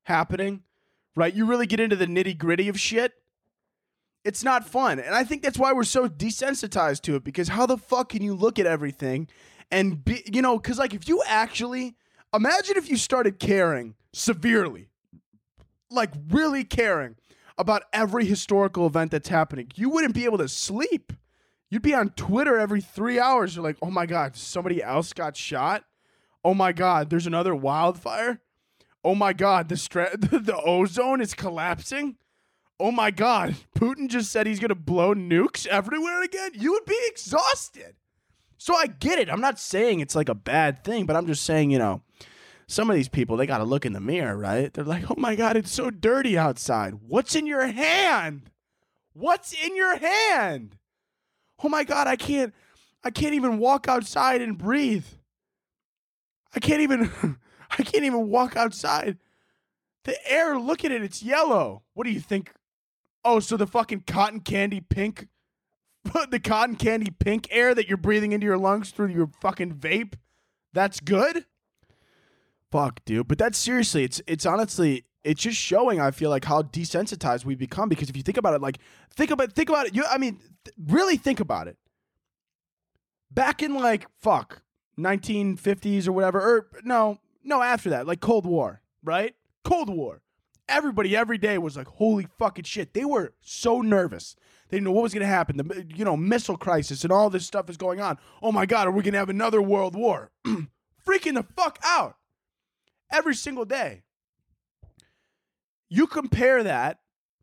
[0.03, 0.63] happening,
[1.15, 1.33] right?
[1.33, 3.13] You really get into the nitty gritty of shit.
[4.23, 4.99] It's not fun.
[4.99, 8.23] And I think that's why we're so desensitized to it because how the fuck can
[8.23, 9.27] you look at everything
[9.69, 11.95] and be, you know, because like if you actually
[12.33, 14.89] imagine if you started caring severely,
[15.89, 17.15] like really caring
[17.57, 21.13] about every historical event that's happening, you wouldn't be able to sleep.
[21.69, 23.55] You'd be on Twitter every three hours.
[23.55, 25.83] You're like, oh my God, somebody else got shot.
[26.43, 28.39] Oh my God, there's another wildfire
[29.05, 32.17] oh my god, the stra- the ozone is collapsing.
[32.77, 36.51] Oh my god, Putin just said he's gonna blow nukes everywhere again.
[36.55, 37.95] You would be exhausted.
[38.57, 39.29] So I get it.
[39.29, 42.01] I'm not saying it's like a bad thing, but I'm just saying, you know,
[42.67, 44.73] some of these people they got to look in the mirror, right?
[44.73, 46.95] They're like, "Oh my god, it's so dirty outside.
[47.07, 48.49] What's in your hand?
[49.13, 50.77] What's in your hand?
[51.63, 52.53] Oh my god, I can't
[53.03, 55.05] I can't even walk outside and breathe.
[56.55, 57.11] I can't even
[57.71, 59.17] I can't even walk outside.
[60.03, 61.83] The air, look at it, it's yellow.
[61.93, 62.51] What do you think?
[63.23, 65.27] Oh, so the fucking cotton candy pink,
[66.29, 70.13] the cotton candy pink air that you're breathing into your lungs through your fucking vape,
[70.73, 71.45] that's good?
[72.71, 73.27] Fuck, dude.
[73.27, 75.99] But that's seriously, it's it's honestly, it's just showing.
[75.99, 78.79] I feel like how desensitized we've become because if you think about it, like
[79.11, 79.95] think about think about it.
[79.95, 81.77] You, I mean, th- really think about it.
[83.31, 84.61] Back in like fuck
[84.97, 89.35] 1950s or whatever, or no, no, after that, like Cold War, right?
[89.63, 90.21] Cold War.
[90.67, 92.93] Everybody every day was like, holy fucking shit.
[92.95, 94.35] They were so nervous.
[94.69, 95.57] They didn't know what was going to happen.
[95.57, 98.17] The you know missile crisis and all this stuff is going on.
[98.41, 100.31] Oh my god, are we going to have another world war?
[101.05, 102.17] Freaking the fuck out
[103.11, 104.03] every single day.
[105.89, 106.99] You compare that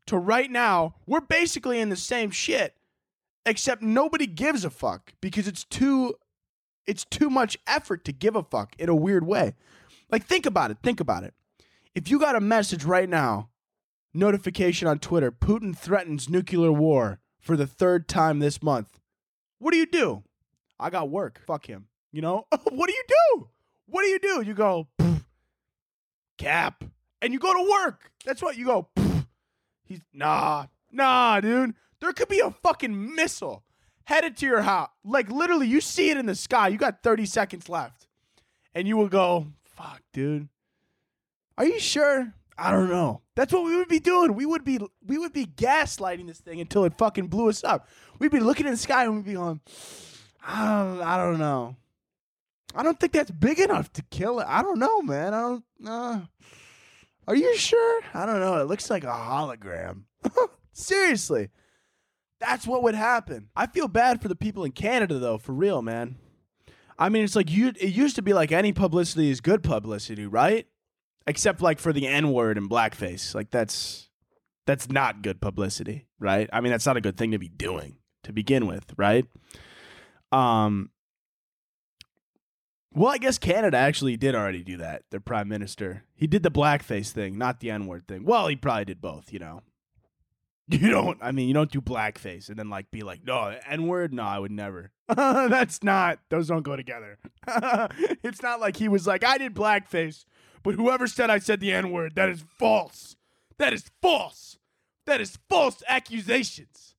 [0.06, 2.76] to right now, we're basically in the same shit,
[3.46, 6.14] except nobody gives a fuck because it's too
[6.86, 9.54] it's too much effort to give a fuck in a weird way.
[10.10, 11.34] Like think about it, think about it.
[11.94, 13.50] If you got a message right now,
[14.12, 18.98] notification on Twitter, Putin threatens nuclear war for the third time this month.
[19.58, 20.24] What do you do?
[20.80, 21.40] I got work.
[21.46, 21.86] Fuck him.
[22.10, 22.46] You know?
[22.70, 23.48] what do you do?
[23.86, 24.42] What do you do?
[24.42, 25.11] You go "Pff,
[26.42, 26.84] cap
[27.20, 28.10] and you go to work.
[28.24, 28.88] That's what you go.
[29.84, 31.74] He's nah, nah, dude.
[32.00, 33.62] There could be a fucking missile
[34.04, 34.90] headed to your house.
[35.04, 36.68] Like literally, you see it in the sky.
[36.68, 38.08] You got 30 seconds left.
[38.74, 40.48] And you will go, fuck, dude.
[41.58, 42.32] Are you sure?
[42.58, 43.20] I don't know.
[43.36, 44.34] That's what we would be doing.
[44.34, 47.88] We would be we would be gaslighting this thing until it fucking blew us up.
[48.18, 49.60] We'd be looking in the sky and we'd be going,
[50.46, 51.76] I don't, I don't know.
[52.74, 54.46] I don't think that's big enough to kill it.
[54.48, 55.34] I don't know, man.
[55.34, 55.64] I don't.
[55.86, 56.20] Uh,
[57.28, 58.00] are you sure?
[58.14, 58.56] I don't know.
[58.56, 60.02] It looks like a hologram.
[60.72, 61.50] Seriously.
[62.40, 63.48] That's what would happen.
[63.54, 66.16] I feel bad for the people in Canada though, for real, man.
[66.98, 70.26] I mean, it's like you it used to be like any publicity is good publicity,
[70.26, 70.66] right?
[71.26, 73.34] Except like for the N-word and blackface.
[73.34, 74.08] Like that's
[74.66, 76.48] that's not good publicity, right?
[76.52, 79.26] I mean, that's not a good thing to be doing to begin with, right?
[80.32, 80.90] Um
[82.94, 85.04] well, I guess Canada actually did already do that.
[85.10, 86.04] Their prime minister.
[86.14, 88.24] He did the blackface thing, not the N-word thing.
[88.24, 89.62] Well, he probably did both, you know.
[90.68, 91.18] You don't.
[91.20, 94.14] I mean, you don't do blackface and then like be like, no, N word.
[94.14, 94.90] No, I would never.
[95.08, 96.20] That's not.
[96.30, 97.18] Those don't go together.
[98.22, 100.24] it's not like he was like, I did blackface,
[100.62, 103.16] but whoever said I said the N word, that is false.
[103.58, 104.56] That is false.
[105.04, 106.94] That is false accusations.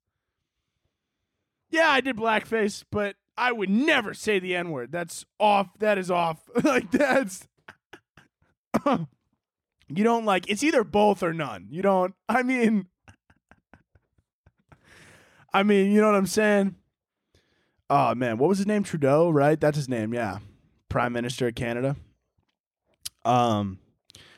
[1.72, 4.92] Yeah, I did blackface, but I would never say the N word.
[4.92, 5.70] That's off.
[5.80, 6.42] That is off.
[6.64, 7.48] like that's.
[8.86, 10.50] you don't like.
[10.50, 11.68] It's either both or none.
[11.70, 12.14] You don't.
[12.30, 12.88] I mean.
[15.54, 16.76] I mean, you know what I'm saying?
[17.90, 18.84] Oh man, what was his name?
[18.84, 19.60] Trudeau, right?
[19.60, 20.14] That's his name.
[20.14, 20.40] Yeah,
[20.90, 21.96] Prime Minister of Canada.
[23.24, 23.78] Um,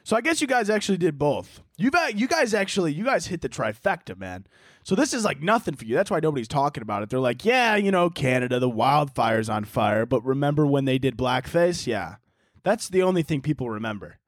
[0.05, 1.61] so I guess you guys actually did both.
[1.77, 4.45] You you guys actually you guys hit the trifecta, man.
[4.83, 5.95] So this is like nothing for you.
[5.95, 7.09] That's why nobody's talking about it.
[7.09, 10.05] They're like, yeah, you know, Canada, the wildfire's on fire.
[10.05, 11.87] But remember when they did blackface?
[11.87, 12.17] Yeah,
[12.61, 14.19] that's the only thing people remember.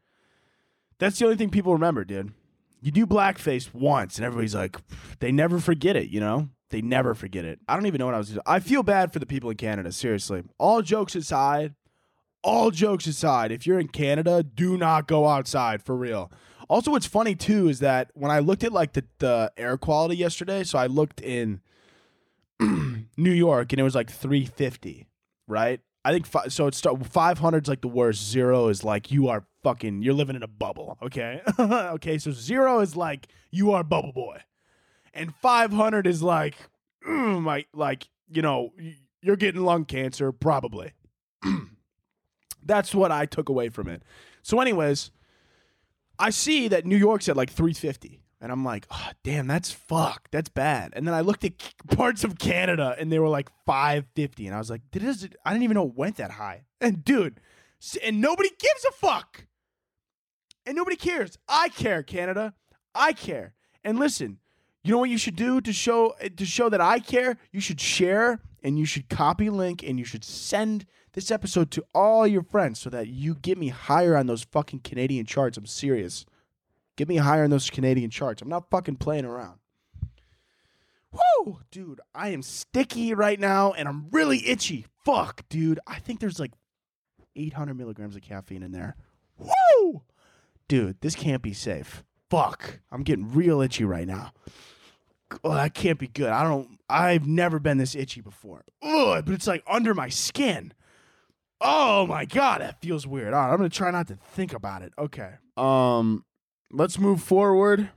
[0.97, 2.33] That's the only thing people remember, dude.
[2.81, 4.77] You do blackface once, and everybody's like,
[5.19, 6.09] they never forget it.
[6.09, 7.59] You know, they never forget it.
[7.69, 8.29] I don't even know what I was.
[8.29, 8.41] Doing.
[8.47, 9.91] I feel bad for the people in Canada.
[9.91, 11.75] Seriously, all jokes aside,
[12.43, 16.31] all jokes aside, if you're in Canada, do not go outside for real.
[16.69, 20.17] Also, what's funny too is that when I looked at like the, the air quality
[20.17, 21.61] yesterday, so I looked in
[22.59, 25.07] New York and it was like 350,
[25.47, 25.79] right?
[26.03, 26.67] I think fi- so.
[26.67, 28.29] It's 500 is like the worst.
[28.29, 30.03] Zero is like you are fucking.
[30.03, 30.97] You're living in a bubble.
[31.01, 32.17] Okay, okay.
[32.17, 34.39] So zero is like you are bubble boy,
[35.13, 36.55] and 500 is like
[37.05, 38.71] mm, my like you know
[39.21, 40.93] you're getting lung cancer probably.
[42.67, 44.03] That's what I took away from it.
[44.43, 45.11] So, anyways,
[46.19, 48.21] I see that New York's at like 350.
[48.39, 50.29] And I'm like, oh, damn, that's fuck.
[50.31, 50.93] That's bad.
[50.95, 51.53] And then I looked at
[51.89, 54.45] parts of Canada and they were like 550.
[54.45, 56.65] And I was like, it, I didn't even know it went that high.
[56.79, 57.39] And dude,
[58.03, 59.45] and nobody gives a fuck.
[60.65, 61.37] And nobody cares.
[61.47, 62.53] I care, Canada.
[62.93, 63.53] I care.
[63.83, 64.39] And listen,
[64.83, 67.37] you know what you should do to show eh, to show that I care?
[67.51, 70.85] You should share and you should copy link and you should send
[71.17, 74.81] this episode to all your friends so that you get me higher on those fucking
[74.81, 75.57] Canadian charts.
[75.57, 76.27] I'm serious.
[76.95, 78.43] Get me higher on those Canadian charts.
[78.43, 79.57] I'm not fucking playing around.
[81.11, 84.85] Whoo, dude, I am sticky right now and I'm really itchy.
[85.03, 85.79] Fuck, dude.
[85.87, 86.51] I think there's like
[87.35, 88.95] 800 milligrams of caffeine in there.
[89.39, 90.03] Woo!
[90.67, 92.03] Dude, this can't be safe.
[92.29, 92.81] Fuck.
[92.91, 94.33] I'm getting real itchy right now.
[95.43, 96.29] Oh, that can't be good.
[96.29, 98.65] I don't I've never been this itchy before.
[98.83, 100.73] Ugh, but it's like under my skin.
[101.59, 103.33] Oh my god, that feels weird.
[103.33, 104.93] All right, I'm gonna try not to think about it.
[104.97, 105.31] Okay.
[105.55, 106.23] Um,
[106.71, 107.89] let's move forward.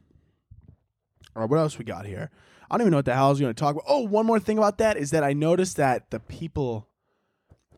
[1.36, 2.30] All right, what else we got here?
[2.70, 3.84] I don't even know what the hell I was gonna talk about.
[3.86, 6.88] Oh, one more thing about that is that I noticed that the people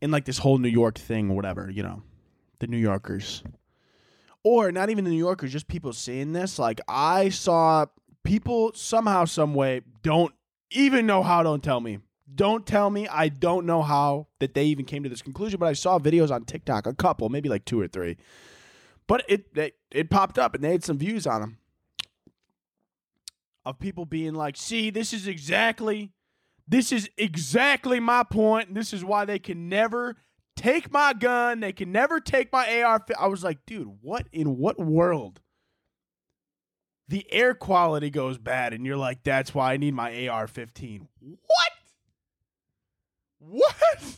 [0.01, 2.03] in like this whole New York thing whatever, you know,
[2.61, 3.43] the New Yorkers,
[4.45, 6.59] or not even the New Yorkers, just people seeing this.
[6.59, 7.87] Like I saw
[8.23, 10.33] people somehow, some way, don't
[10.71, 11.43] even know how.
[11.43, 11.99] Don't tell me
[12.35, 13.09] don't tell me.
[13.09, 16.31] I don't know how that they even came to this conclusion, but I saw videos
[16.31, 18.17] on TikTok, a couple, maybe like two or three.
[19.07, 21.59] But it it, it popped up and they had some views on them
[23.65, 26.13] of people being like, "See, this is exactly
[26.67, 28.75] this is exactly my point.
[28.75, 30.17] This is why they can never
[30.57, 31.61] take my gun.
[31.61, 35.41] They can never take my AR." I was like, "Dude, what in what world?"
[37.09, 41.09] The air quality goes bad, and you're like, that's why I need my AR 15.
[41.21, 41.73] What?
[43.49, 44.17] What?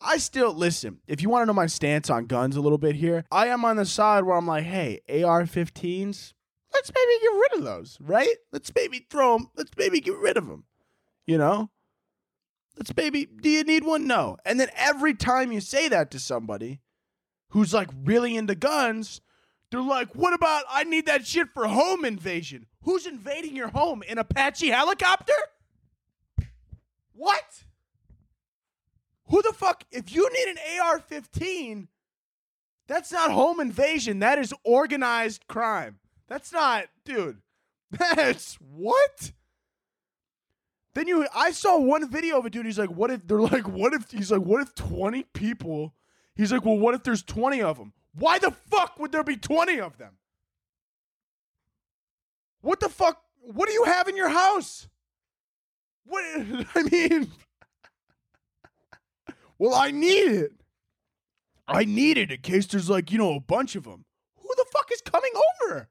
[0.00, 0.98] I still listen.
[1.06, 3.64] If you want to know my stance on guns a little bit here, I am
[3.64, 6.34] on the side where I'm like, hey, AR-15s,
[6.72, 8.36] let's maybe get rid of those, right?
[8.52, 9.50] Let's maybe throw them.
[9.56, 10.64] Let's maybe get rid of them.
[11.26, 11.70] You know,
[12.76, 13.26] let's maybe.
[13.26, 14.06] Do you need one?
[14.06, 14.36] No.
[14.44, 16.80] And then every time you say that to somebody
[17.50, 19.20] who's like really into guns,
[19.70, 22.66] they're like, what about I need that shit for home invasion?
[22.82, 24.04] Who's invading your home?
[24.08, 25.34] An Apache helicopter?
[27.16, 27.64] What?
[29.28, 29.84] Who the fuck?
[29.90, 31.88] If you need an AR 15,
[32.86, 34.20] that's not home invasion.
[34.20, 35.98] That is organized crime.
[36.28, 37.38] That's not, dude.
[37.90, 39.32] That's what?
[40.94, 42.66] Then you, I saw one video of a dude.
[42.66, 45.94] He's like, what if, they're like, what if, he's like, what if 20 people,
[46.34, 47.92] he's like, well, what if there's 20 of them?
[48.14, 50.16] Why the fuck would there be 20 of them?
[52.60, 53.22] What the fuck?
[53.40, 54.88] What do you have in your house?
[56.06, 56.24] What
[56.74, 57.32] I mean,
[59.58, 60.52] well, I need it.
[61.68, 64.04] I need it in case there's like, you know, a bunch of them.
[64.36, 65.88] Who the fuck is coming over?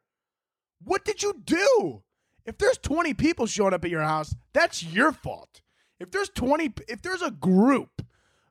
[0.83, 2.03] What did you do?
[2.45, 5.61] If there's 20 people showing up at your house, that's your fault.
[5.99, 8.05] If there's 20 if there's a group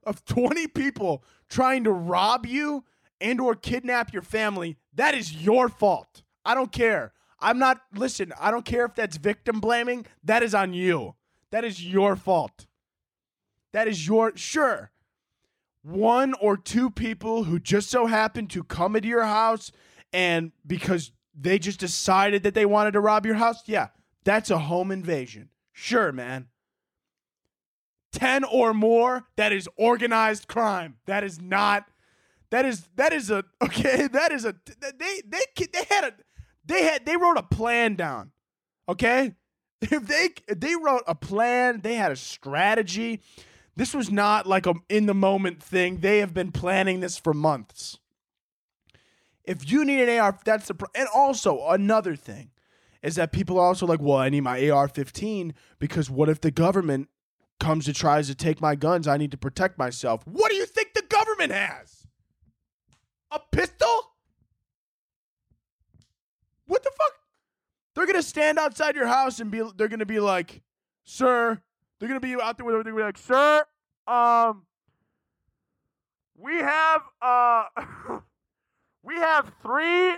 [0.04, 2.84] of 20 people trying to rob you
[3.20, 6.22] and or kidnap your family, that is your fault.
[6.44, 7.12] I don't care.
[7.38, 10.06] I'm not listen, I don't care if that's victim blaming.
[10.24, 11.14] That is on you.
[11.54, 12.66] That is your fault.
[13.72, 14.90] That is your, sure,
[15.82, 19.70] one or two people who just so happened to come into your house
[20.12, 23.90] and because they just decided that they wanted to rob your house, yeah,
[24.24, 25.48] that's a home invasion.
[25.72, 26.48] Sure, man.
[28.10, 30.96] 10 or more, that is organized crime.
[31.06, 31.86] That is not
[32.50, 36.14] that is that is a okay, that is a they they they had a
[36.64, 38.32] they had they wrote a plan down.
[38.88, 39.36] Okay?
[39.90, 43.20] If they they wrote a plan, they had a strategy.
[43.76, 45.98] This was not like a in the moment thing.
[45.98, 47.98] They have been planning this for months.
[49.44, 52.50] If you need an AR, that's the pro- and also another thing
[53.02, 56.50] is that people are also like, well, I need my AR-15 because what if the
[56.50, 57.10] government
[57.60, 59.06] comes and tries to take my guns?
[59.06, 60.26] I need to protect myself.
[60.26, 62.06] What do you think the government has?
[63.30, 64.14] A pistol?
[66.66, 67.13] What the fuck?
[68.04, 69.62] They're gonna stand outside your house and be.
[69.76, 70.60] They're gonna be like,
[71.04, 71.62] "Sir,"
[71.98, 72.84] they're gonna be out there with.
[72.84, 73.64] They're be like, "Sir,
[74.06, 74.66] um,
[76.36, 77.64] we have uh,
[79.02, 80.16] we have three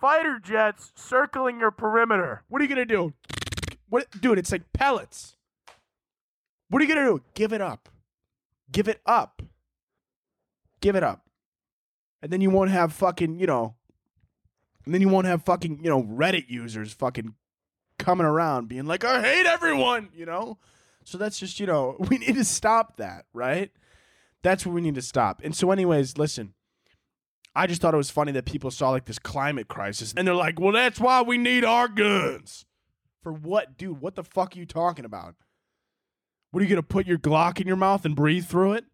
[0.00, 2.44] fighter jets circling your perimeter.
[2.48, 3.12] What are you gonna do?
[3.90, 4.38] What, dude?
[4.38, 5.36] It's like pellets.
[6.70, 7.22] What are you gonna do?
[7.34, 7.90] Give it up.
[8.72, 9.42] Give it up.
[10.80, 11.26] Give it up.
[12.22, 13.74] And then you won't have fucking, you know,
[14.88, 17.34] and then you won't have fucking, you know, Reddit users fucking
[17.98, 20.56] coming around being like, I hate everyone, you know?
[21.04, 23.70] So that's just, you know, we need to stop that, right?
[24.42, 25.42] That's what we need to stop.
[25.44, 26.54] And so, anyways, listen,
[27.54, 30.34] I just thought it was funny that people saw like this climate crisis and they're
[30.34, 32.64] like, well, that's why we need our guns.
[33.22, 34.00] For what, dude?
[34.00, 35.34] What the fuck are you talking about?
[36.50, 38.86] What are you gonna put your Glock in your mouth and breathe through it?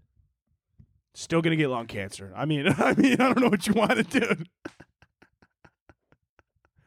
[1.14, 2.32] Still gonna get lung cancer.
[2.34, 4.44] I mean, I mean, I don't know what you want to do.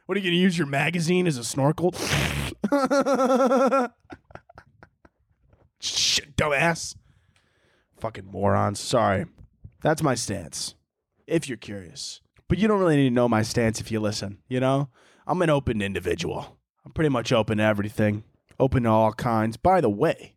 [0.07, 1.91] What are you gonna use your magazine as a snorkel?
[5.81, 6.95] Shit, dumbass.
[7.99, 8.79] Fucking morons.
[8.79, 9.25] Sorry.
[9.81, 10.75] That's my stance.
[11.27, 12.21] If you're curious.
[12.47, 14.87] But you don't really need to know my stance if you listen, you know?
[15.27, 16.57] I'm an open individual.
[16.85, 18.23] I'm pretty much open to everything.
[18.57, 19.57] Open to all kinds.
[19.57, 20.35] By the way,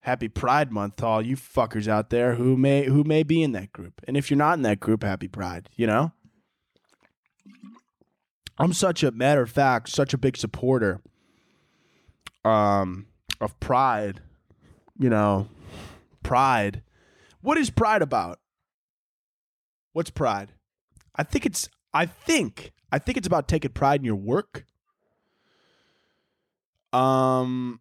[0.00, 3.52] happy Pride Month to all you fuckers out there who may who may be in
[3.52, 4.02] that group.
[4.06, 6.12] And if you're not in that group, happy Pride, you know?
[8.58, 11.00] I'm such a matter of fact, such a big supporter
[12.44, 13.06] um
[13.40, 14.20] of pride.
[14.98, 15.48] You know,
[16.22, 16.82] pride.
[17.40, 18.38] What is pride about?
[19.92, 20.52] What's pride?
[21.16, 24.64] I think it's I think I think it's about taking pride in your work.
[26.92, 27.80] Um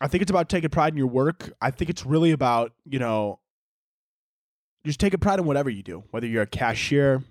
[0.00, 1.52] I think it's about taking pride in your work.
[1.60, 3.40] I think it's really about, you know,
[4.84, 7.24] just taking pride in whatever you do, whether you're a cashier,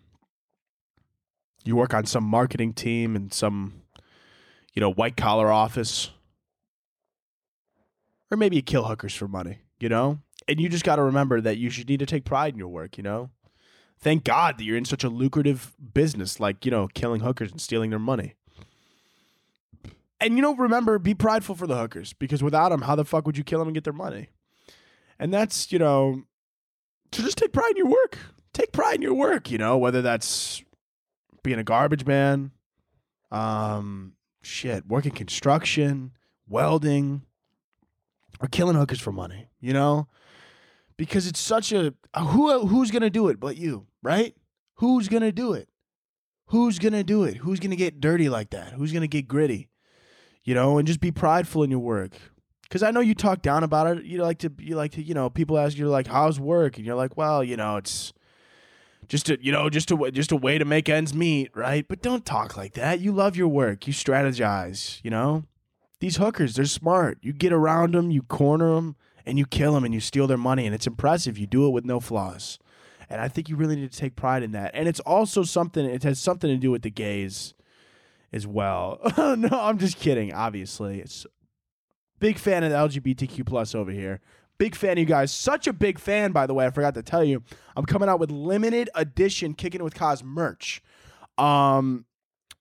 [1.67, 3.82] you work on some marketing team in some,
[4.73, 6.12] you know, white collar office,
[8.32, 10.19] or maybe you kill hookers for money, you know?
[10.47, 12.67] And you just got to remember that you should need to take pride in your
[12.67, 13.30] work, you know?
[13.99, 17.62] Thank God that you're in such a lucrative business like, you know, killing hookers and
[17.62, 18.36] stealing their money.
[20.19, 23.25] And you know, remember, be prideful for the hookers because without them, how the fuck
[23.25, 24.30] would you kill them and get their money?
[25.19, 26.23] And that's, you know,
[27.12, 28.17] so just take pride in your work.
[28.54, 30.63] Take pride in your work, you know, whether that's
[31.46, 32.52] being a garbage man,
[33.32, 36.12] um, shit, working construction,
[36.50, 37.22] welding,
[38.42, 40.08] or killing hookers for money, you know?
[40.98, 44.36] Because it's such a who who's gonna do it but you, right?
[44.76, 45.70] Who's gonna do it?
[46.48, 47.38] Who's gonna do it?
[47.38, 48.74] Who's gonna get dirty like that?
[48.74, 49.70] Who's gonna get gritty?
[50.44, 52.14] You know, and just be prideful in your work.
[52.70, 54.06] Cause I know you talk down about it.
[54.06, 56.78] You like to you like to, you know, people ask you like, how's work?
[56.78, 58.14] And you're like, well, you know, it's
[59.08, 61.88] just a you know just a just a way to make ends meet, right?
[61.88, 63.00] But don't talk like that.
[63.00, 63.88] You love your work.
[63.88, 65.00] You strategize.
[65.04, 65.44] You know,
[66.00, 67.18] these hookers they're smart.
[67.22, 70.38] You get around them, you corner them, and you kill them, and you steal their
[70.38, 71.38] money, and it's impressive.
[71.38, 72.60] You do it with no flaws,
[73.10, 74.72] and I think you really need to take pride in that.
[74.74, 75.86] And it's also something.
[75.86, 77.54] It has something to do with the gays
[78.34, 79.00] as well.
[79.18, 80.34] no, I'm just kidding.
[80.34, 81.26] Obviously, it's
[82.20, 84.22] big fan of the LGBTQ plus over here.
[84.58, 85.32] Big fan of you guys.
[85.32, 86.65] Such a big fan, by the way.
[86.65, 87.44] I forgot to tell you.
[87.76, 90.82] I'm coming out with limited edition Kicking It with Koz merch.
[91.38, 92.06] Um,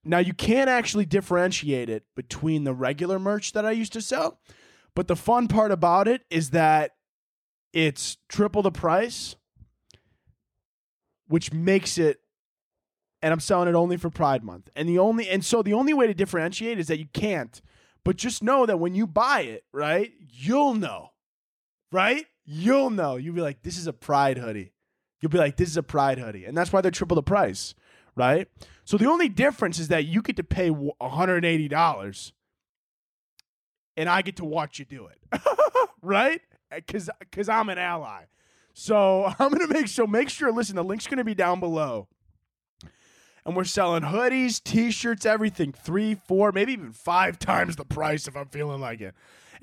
[0.05, 4.41] now you can't actually differentiate it between the regular merch that I used to sell,
[4.95, 6.93] but the fun part about it is that
[7.73, 9.37] it's triple the price,
[11.27, 12.21] which makes it.
[13.23, 14.69] And I'm selling it only for Pride Month.
[14.77, 17.63] And the only and so the only way to differentiate is that you can't.
[18.05, 21.14] But just know that when you buy it, right, you'll know
[21.95, 22.27] right?
[22.45, 23.17] You'll know.
[23.17, 24.73] You'll be like, this is a pride hoodie.
[25.21, 26.45] You'll be like, this is a pride hoodie.
[26.45, 27.75] And that's why they're triple the price,
[28.17, 28.49] right?
[28.85, 32.33] So the only difference is that you get to pay $180
[33.97, 35.41] and I get to watch you do it,
[36.03, 36.41] right?
[36.73, 38.25] Eh, because because I'm an ally.
[38.73, 40.51] So I'm gonna make sure make sure.
[40.53, 42.09] Listen, the link's gonna be down below,
[43.47, 48.37] and we're selling hoodies, t-shirts, everything, three, four, maybe even five times the price if
[48.37, 49.15] I'm feeling like it.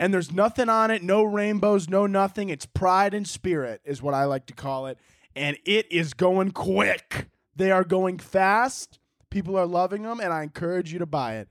[0.02, 2.50] And there's nothing on it, no rainbows, no nothing.
[2.50, 4.98] It's pride and spirit, is what I like to call it.
[5.36, 7.30] And it is going quick.
[7.56, 8.98] They are going fast.
[9.30, 11.50] People are loving them, and I encourage you to buy it.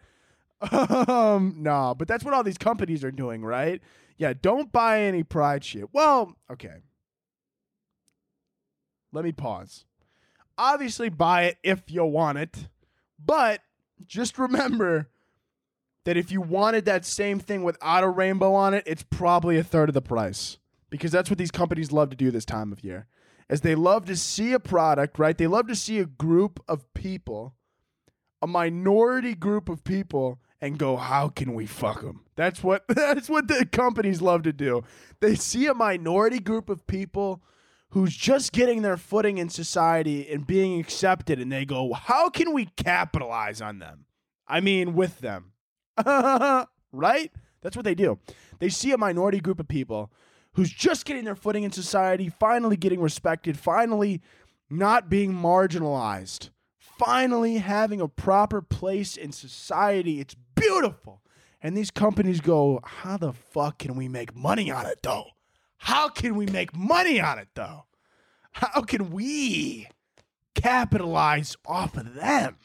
[1.08, 3.80] Um, no, but that's what all these companies are doing, right?
[4.18, 5.84] Yeah, don't buy any pride shit.
[5.92, 6.82] Well, okay.
[9.12, 9.84] Let me pause.
[10.58, 12.68] Obviously, buy it if you want it,
[13.24, 13.60] but
[14.04, 15.08] just remember
[16.04, 19.64] that if you wanted that same thing without a rainbow on it, it's probably a
[19.64, 22.82] third of the price because that's what these companies love to do this time of
[22.82, 23.06] year.
[23.48, 25.36] As they love to see a product, right?
[25.36, 27.54] They love to see a group of people,
[28.40, 33.28] a minority group of people and go, "How can we fuck them?" That's what that's
[33.28, 34.84] what the companies love to do.
[35.20, 37.42] They see a minority group of people
[37.90, 42.52] who's just getting their footing in society and being accepted and they go, "How can
[42.52, 44.06] we capitalize on them?"
[44.46, 45.52] I mean, with them.
[46.92, 47.32] right?
[47.62, 48.18] That's what they do.
[48.58, 50.10] They see a minority group of people
[50.54, 54.20] who's just getting their footing in society, finally getting respected, finally
[54.68, 60.20] not being marginalized, finally having a proper place in society.
[60.20, 61.22] It's beautiful.
[61.62, 65.26] And these companies go, How the fuck can we make money on it though?
[65.78, 67.84] How can we make money on it though?
[68.52, 69.88] How can we
[70.54, 72.56] capitalize off of them?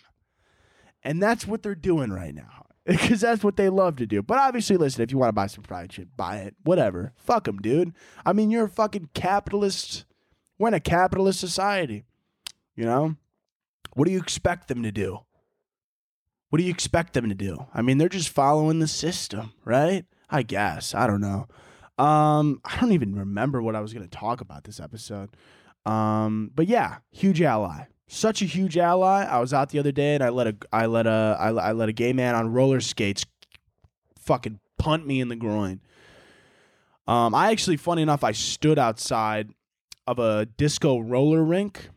[1.03, 4.21] And that's what they're doing right now because that's what they love to do.
[4.21, 6.55] But obviously, listen, if you want to buy some pride shit, buy it.
[6.63, 7.13] Whatever.
[7.15, 7.93] Fuck them, dude.
[8.25, 10.05] I mean, you're a fucking capitalist.
[10.59, 12.03] We're in a capitalist society.
[12.75, 13.15] You know?
[13.93, 15.21] What do you expect them to do?
[16.49, 17.65] What do you expect them to do?
[17.73, 20.05] I mean, they're just following the system, right?
[20.29, 20.93] I guess.
[20.93, 21.47] I don't know.
[21.97, 25.29] Um, I don't even remember what I was going to talk about this episode.
[25.88, 29.24] Um, but yeah, huge ally such a huge ally.
[29.24, 31.72] I was out the other day and I let a I let a I, I
[31.72, 33.26] let a gay man on roller skates
[34.20, 35.82] fucking punt me in the groin.
[37.08, 39.51] Um, I actually, funny enough, I stood outside
[40.08, 41.89] of a disco roller rink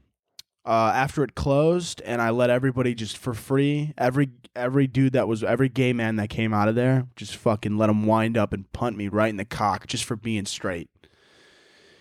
[0.66, 3.94] uh, after it closed, and I let everybody just for free.
[3.96, 7.78] Every every dude that was every gay man that came out of there, just fucking
[7.78, 10.90] let him wind up and punt me right in the cock just for being straight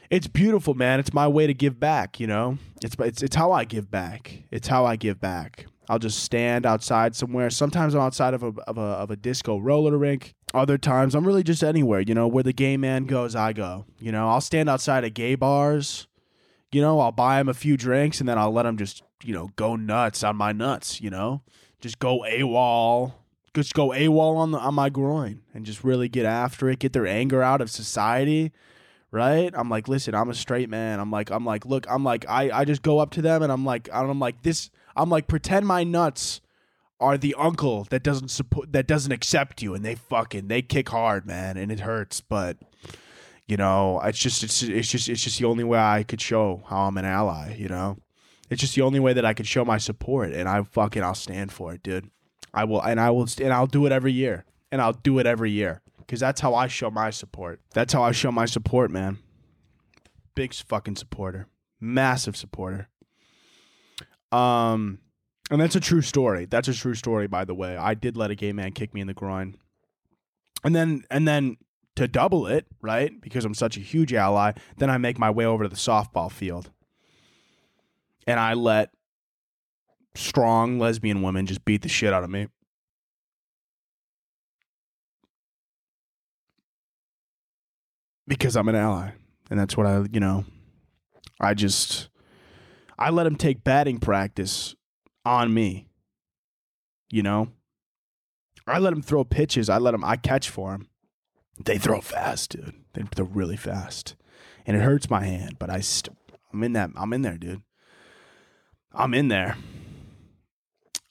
[0.09, 0.99] it's beautiful, man.
[0.99, 2.19] It's my way to give back.
[2.19, 4.43] You know, it's it's it's how I give back.
[4.51, 5.65] It's how I give back.
[5.89, 7.49] I'll just stand outside somewhere.
[7.49, 10.35] Sometimes I'm outside of a of a of a disco roller rink.
[10.53, 12.01] Other times I'm really just anywhere.
[12.01, 13.85] You know, where the gay man goes, I go.
[13.99, 16.07] You know, I'll stand outside of gay bars.
[16.71, 19.33] You know, I'll buy him a few drinks and then I'll let him just you
[19.33, 21.01] know go nuts on my nuts.
[21.01, 21.41] You know,
[21.81, 23.13] just go AWOL.
[23.53, 26.79] Just go AWOL on the on my groin and just really get after it.
[26.79, 28.51] Get their anger out of society
[29.11, 29.51] right?
[29.55, 30.99] I'm like, listen, I'm a straight man.
[30.99, 33.51] I'm like, I'm like, look, I'm like, I, I just go up to them and
[33.51, 34.69] I'm like, I'm like this.
[34.95, 36.41] I'm like, pretend my nuts
[36.99, 40.89] are the uncle that doesn't support, that doesn't accept you, and they fucking they kick
[40.89, 42.57] hard, man, and it hurts, but.
[43.49, 46.63] You know, it's just it's it's just it's just the only way I could show
[46.67, 47.55] how I'm an ally.
[47.57, 47.97] You know,
[48.49, 51.15] it's just the only way that I could show my support, and I fucking I'll
[51.15, 52.11] stand for it, dude.
[52.53, 55.25] I will, and I will, and I'll do it every year, and I'll do it
[55.25, 57.59] every year because that's how I show my support.
[57.73, 59.17] That's how I show my support, man.
[60.35, 61.47] Big fucking supporter,
[61.81, 62.87] massive supporter.
[64.31, 64.99] Um,
[65.51, 66.45] and that's a true story.
[66.45, 67.75] That's a true story, by the way.
[67.75, 69.55] I did let a gay man kick me in the groin,
[70.63, 71.57] and then and then
[71.95, 73.19] to double it, right?
[73.19, 76.31] Because I'm such a huge ally, then I make my way over to the softball
[76.31, 76.71] field,
[78.25, 78.91] and I let
[80.15, 82.47] strong lesbian women just beat the shit out of me.
[88.27, 89.11] Because I'm an ally,
[89.49, 90.45] and that's what I, you know,
[91.39, 92.09] I just
[92.97, 94.75] I let him take batting practice
[95.25, 95.87] on me.
[97.09, 97.49] You know,
[98.65, 99.69] I let him throw pitches.
[99.69, 100.03] I let him.
[100.03, 100.89] I catch for him.
[101.63, 102.75] They throw fast, dude.
[102.93, 104.15] They, they're really fast,
[104.65, 105.57] and it hurts my hand.
[105.57, 106.17] But I, st-
[106.53, 106.91] I'm in that.
[106.95, 107.63] I'm in there, dude.
[108.93, 109.57] I'm in there.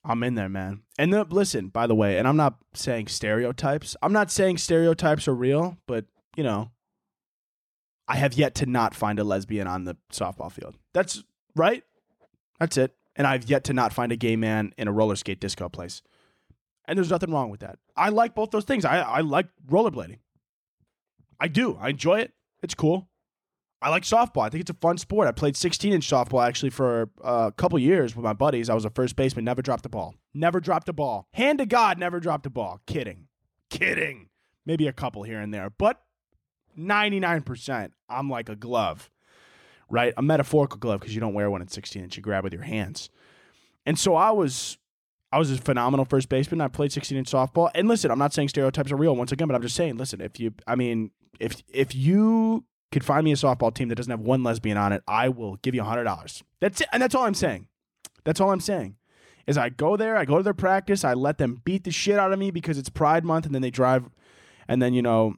[0.04, 0.82] I'm in there, man.
[0.98, 3.96] And the, listen, by the way, and I'm not saying stereotypes.
[4.02, 6.04] I'm not saying stereotypes are real, but
[6.36, 6.70] you know,
[8.08, 10.76] I have yet to not find a lesbian on the softball field.
[10.92, 11.82] That's right.
[12.60, 12.94] That's it.
[13.16, 16.02] And I've yet to not find a gay man in a roller skate disco place.
[16.86, 17.78] And there's nothing wrong with that.
[17.96, 18.84] I like both those things.
[18.84, 20.18] I, I like rollerblading.
[21.40, 21.76] I do.
[21.80, 22.32] I enjoy it.
[22.62, 23.08] It's cool.
[23.82, 24.42] I like softball.
[24.42, 25.28] I think it's a fun sport.
[25.28, 28.70] I played 16 inch softball actually for uh, a couple years with my buddies.
[28.70, 30.14] I was a first baseman, never dropped the ball.
[30.32, 31.28] Never dropped a ball.
[31.32, 32.80] Hand to God, never dropped a ball.
[32.86, 33.28] Kidding.
[33.68, 34.28] Kidding.
[34.64, 35.70] Maybe a couple here and there.
[35.70, 36.00] But
[36.78, 39.10] 99%, I'm like a glove,
[39.90, 40.12] right?
[40.16, 42.62] A metaphorical glove because you don't wear one at 16 inch, you grab with your
[42.62, 43.10] hands.
[43.84, 44.78] And so I was
[45.32, 46.60] I was a phenomenal first baseman.
[46.60, 47.70] I played 16 inch softball.
[47.74, 50.20] And listen, I'm not saying stereotypes are real once again, but I'm just saying, listen,
[50.20, 51.10] if you, I mean,
[51.40, 54.92] if if you could find me a softball team that doesn't have one lesbian on
[54.92, 56.42] it, I will give you hundred dollars.
[56.60, 57.68] That's it, and that's all I'm saying.
[58.24, 58.96] That's all I'm saying.
[59.46, 62.18] Is I go there, I go to their practice, I let them beat the shit
[62.18, 64.08] out of me because it's Pride Month, and then they drive,
[64.66, 65.34] and then you know,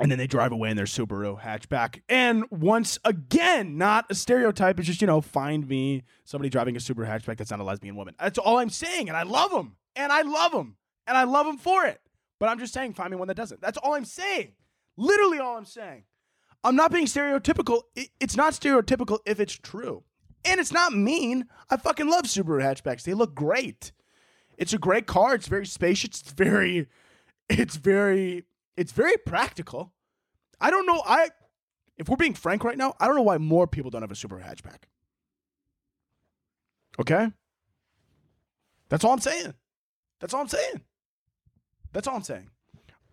[0.00, 2.00] and then they drive away in their Subaru hatchback.
[2.08, 4.78] And once again, not a stereotype.
[4.78, 7.96] It's just you know, find me somebody driving a Subaru hatchback that's not a lesbian
[7.96, 8.14] woman.
[8.18, 10.76] That's all I'm saying, and I love them, and I love them,
[11.06, 12.00] and I love them for it.
[12.40, 13.60] But I'm just saying, find me one that doesn't.
[13.60, 14.52] That's all I'm saying.
[14.96, 16.04] Literally all I'm saying.
[16.62, 17.82] I'm not being stereotypical.
[17.94, 20.02] It's not stereotypical if it's true.
[20.44, 21.46] And it's not mean.
[21.70, 23.02] I fucking love Subaru hatchbacks.
[23.02, 23.92] They look great.
[24.56, 25.34] It's a great car.
[25.34, 26.20] It's very spacious.
[26.20, 26.88] It's very
[27.48, 28.44] it's very
[28.76, 29.92] it's very practical.
[30.60, 31.30] I don't know I
[31.96, 34.14] if we're being frank right now, I don't know why more people don't have a
[34.14, 34.84] Subaru hatchback.
[36.98, 37.30] Okay?
[38.88, 39.54] That's all I'm saying.
[40.20, 40.82] That's all I'm saying.
[41.92, 42.50] That's all I'm saying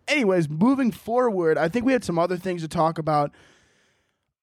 [0.08, 3.32] anyways, moving forward, I think we had some other things to talk about.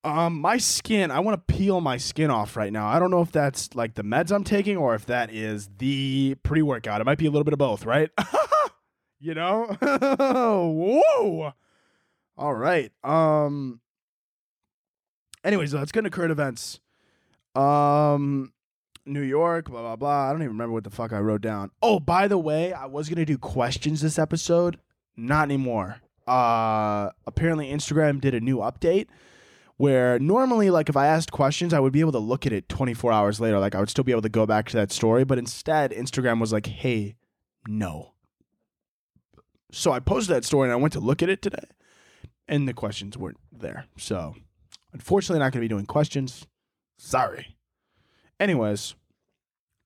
[0.04, 2.88] Um, my skin, I want to peel my skin off right now.
[2.88, 6.36] I don't know if that's like the meds I'm taking or if that is the
[6.44, 7.02] pre workout.
[7.02, 8.10] It might be a little bit of both, right?
[9.20, 9.66] you know?
[9.82, 11.54] Whoa.
[12.38, 12.92] All right.
[13.04, 13.82] Um,
[15.44, 16.80] anyways, let's get into current events.
[17.56, 18.54] Um,
[19.06, 20.30] New York, blah, blah, blah.
[20.30, 21.72] I don't even remember what the fuck I wrote down.
[21.82, 24.80] Oh, by the way, I was to do questions this episode.
[25.18, 25.98] Not anymore.
[26.28, 29.08] Uh, apparently, Instagram did a new update
[29.78, 32.70] where normally, like, if I asked questions, I would be able to look at it
[32.70, 33.60] 24 hours later.
[33.60, 35.24] Like, I would still be able to go back to that story.
[35.24, 37.16] But instead, Instagram was like, hey,
[37.68, 38.14] no.
[39.72, 41.66] So I posted that story and I went to look at it today,
[42.48, 43.86] and the questions weren't there.
[43.98, 44.36] So,
[44.94, 46.48] unfortunately, not going to be doing questions.
[46.98, 47.56] Sorry.
[48.40, 48.96] Anyways,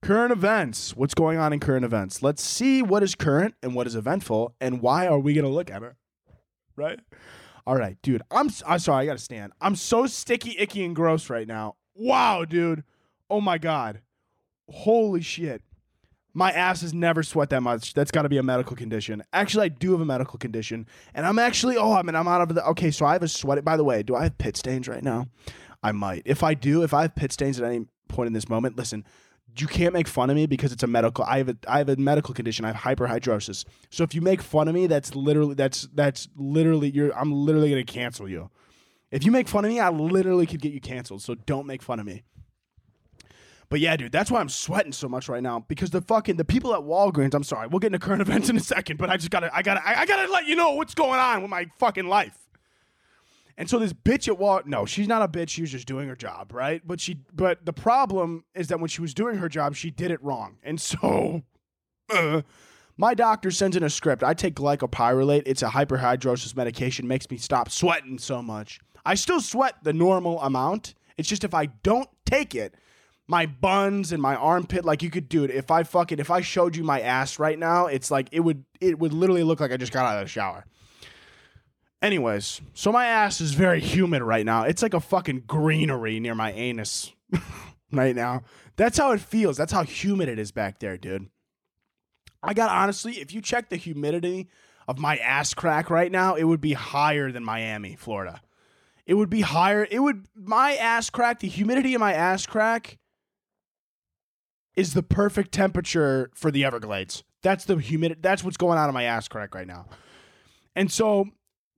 [0.04, 0.98] Current events.
[0.98, 2.22] What's going on in current events?
[2.22, 5.72] Let's see what is current and what is eventful, and why are we gonna look
[5.72, 5.94] at it?
[6.76, 7.00] Right?
[7.66, 8.22] All right, dude.
[8.30, 9.04] I'm I'm sorry.
[9.04, 9.54] I gotta stand.
[9.62, 11.76] I'm so sticky, icky, and gross right now.
[11.96, 12.84] Wow, dude.
[13.30, 14.02] Oh my god.
[14.70, 15.62] Holy shit.
[16.34, 17.94] My ass has never sweat that much.
[17.94, 19.24] That's got to be a medical condition.
[19.34, 21.78] Actually, I do have a medical condition, and I'm actually.
[21.78, 22.66] Oh, I mean, I'm out of the.
[22.70, 23.64] Okay, so I have a sweat.
[23.64, 25.28] By the way, do I have pit stains right now?
[25.84, 26.24] I might.
[26.26, 29.06] If I do, if I have pit stains at any point in this moment, listen
[29.60, 31.90] you can't make fun of me because it's a medical I have a I have
[31.90, 32.66] a medical condition.
[32.66, 33.66] I have hyperhidrosis.
[33.90, 37.70] So if you make fun of me, that's literally that's that's literally you're I'm literally
[37.70, 38.50] gonna cancel you.
[39.12, 41.22] If you make fun of me, I literally could get you canceled.
[41.22, 42.24] So don't make fun of me.
[43.74, 46.46] But yeah, dude, that's why I'm sweating so much right now because the fucking the
[46.46, 47.34] people at Walgreens.
[47.34, 49.64] I'm sorry, we'll get into current events in a second, but I just gotta I
[49.64, 52.38] gotta I, I gotta let you know what's going on with my fucking life.
[53.58, 55.50] And so this bitch at Wal no, she's not a bitch.
[55.50, 56.84] She was just doing her job, right?
[56.86, 60.12] But she but the problem is that when she was doing her job, she did
[60.12, 60.58] it wrong.
[60.62, 61.42] And so
[62.14, 62.44] uh,
[62.96, 64.24] my doctor sends in a script.
[64.24, 65.44] I take glycopyrrolate.
[65.48, 67.08] It's a hyperhidrosis medication.
[67.08, 68.80] Makes me stop sweating so much.
[69.04, 70.94] I still sweat the normal amount.
[71.18, 72.76] It's just if I don't take it,
[73.28, 75.52] my buns and my armpit, like you could do it.
[75.52, 78.66] If I fucking if I showed you my ass right now, it's like it would
[78.82, 80.66] it would literally look like I just got out of the shower.
[82.02, 84.64] Anyways, so my ass is very humid right now.
[84.64, 87.14] It's like a fucking greenery near my anus
[87.94, 88.44] right now.
[88.76, 89.56] That's how it feels.
[89.56, 91.30] That's how humid it is back there, dude.
[92.42, 94.50] I got honestly, if you check the humidity
[94.86, 98.42] of my ass crack right now, it would be higher than Miami, Florida.
[99.06, 99.88] It would be higher.
[99.90, 102.98] It would my ass crack, the humidity of my ass crack
[104.76, 107.24] is the perfect temperature for the Everglades.
[107.42, 108.20] That's the humidity.
[108.22, 109.86] That's what's going on in my ass crack right now.
[110.76, 111.26] And so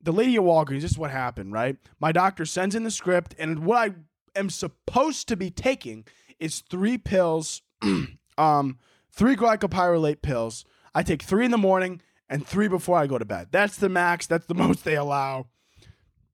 [0.02, 1.78] the lady at Walgreens, this is what happened, right?
[2.00, 3.96] My doctor sends in the script, and what I
[4.38, 6.06] am supposed to be taking
[6.40, 7.62] is three pills,
[8.38, 8.78] um,
[9.12, 10.66] three glycopyrrolate pills.
[10.94, 13.48] I take three in the morning and three before I go to bed.
[13.52, 14.28] That's the max.
[14.28, 15.48] That's the most they allow.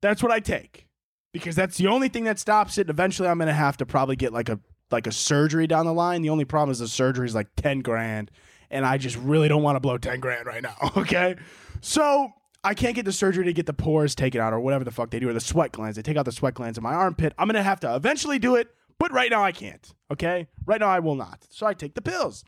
[0.00, 0.86] That's what I take
[1.32, 2.90] because that's the only thing that stops it.
[2.90, 4.60] Eventually, I'm gonna have to probably get like a
[4.92, 6.22] like a surgery down the line.
[6.22, 8.30] The only problem is the surgery is like ten grand,
[8.70, 10.76] and I just really don't want to blow ten grand right now.
[10.96, 11.36] Okay,
[11.80, 12.32] so
[12.64, 15.10] I can't get the surgery to get the pores taken out or whatever the fuck
[15.10, 15.96] they do, or the sweat glands.
[15.96, 17.32] They take out the sweat glands in my armpit.
[17.38, 18.68] I'm gonna have to eventually do it,
[18.98, 19.92] but right now I can't.
[20.10, 20.48] Okay?
[20.64, 21.44] Right now I will not.
[21.50, 22.44] So I take the pills.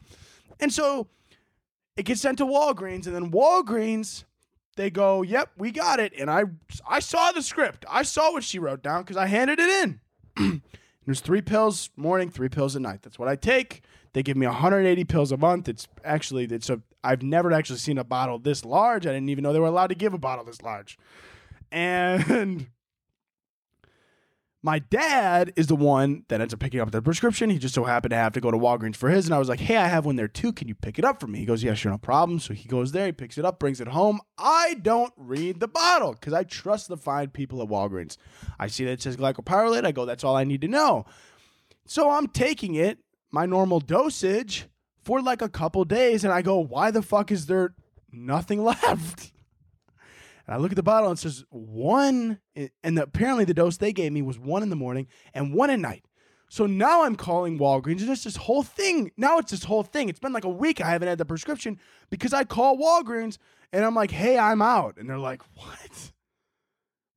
[0.60, 1.08] And so
[1.96, 4.24] it gets sent to Walgreens, and then Walgreens,
[4.76, 6.12] they go, Yep, we got it.
[6.18, 6.44] And I
[6.88, 7.84] I saw the script.
[7.88, 9.98] I saw what she wrote down because I handed it
[10.36, 10.62] in.
[11.06, 13.02] There's three pills morning, three pills at night.
[13.02, 13.82] That's what I take.
[14.12, 15.68] They give me 180 pills a month.
[15.68, 19.06] It's actually it's a I've never actually seen a bottle this large.
[19.06, 20.98] I didn't even know they were allowed to give a bottle this large.
[21.70, 22.68] And
[24.64, 27.50] my dad is the one that ends up picking up the prescription.
[27.50, 29.26] He just so happened to have to go to Walgreens for his.
[29.26, 30.54] And I was like, hey, I have one there too.
[30.54, 31.40] Can you pick it up for me?
[31.40, 32.38] He goes, yeah, sure, no problem.
[32.38, 34.22] So he goes there, he picks it up, brings it home.
[34.38, 38.16] I don't read the bottle because I trust the fine people at Walgreens.
[38.58, 39.84] I see that it says glycopyrrolate.
[39.84, 41.04] I go, that's all I need to know.
[41.84, 43.00] So I'm taking it,
[43.30, 44.68] my normal dosage,
[45.02, 46.24] for like a couple days.
[46.24, 47.74] And I go, why the fuck is there
[48.10, 49.33] nothing left?
[50.46, 52.40] And I look at the bottle and it says one,
[52.82, 55.80] and apparently the dose they gave me was one in the morning and one at
[55.80, 56.04] night.
[56.48, 59.10] So now I'm calling Walgreens and it's this whole thing.
[59.16, 60.08] Now it's this whole thing.
[60.08, 61.80] It's been like a week I haven't had the prescription
[62.10, 63.38] because I call Walgreens
[63.72, 64.96] and I'm like, hey, I'm out.
[64.96, 66.12] And they're like, what?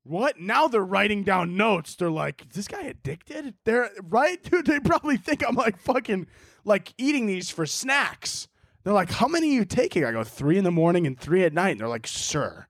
[0.04, 0.40] What?
[0.40, 1.96] Now they're writing down notes.
[1.96, 3.56] They're like, is this guy addicted?
[3.66, 4.66] They're right, dude.
[4.66, 6.28] They probably think I'm like fucking
[6.64, 8.48] like eating these for snacks.
[8.84, 10.06] They're like, how many are you taking?
[10.06, 11.72] I go, three in the morning and three at night.
[11.72, 12.67] And they're like, sir,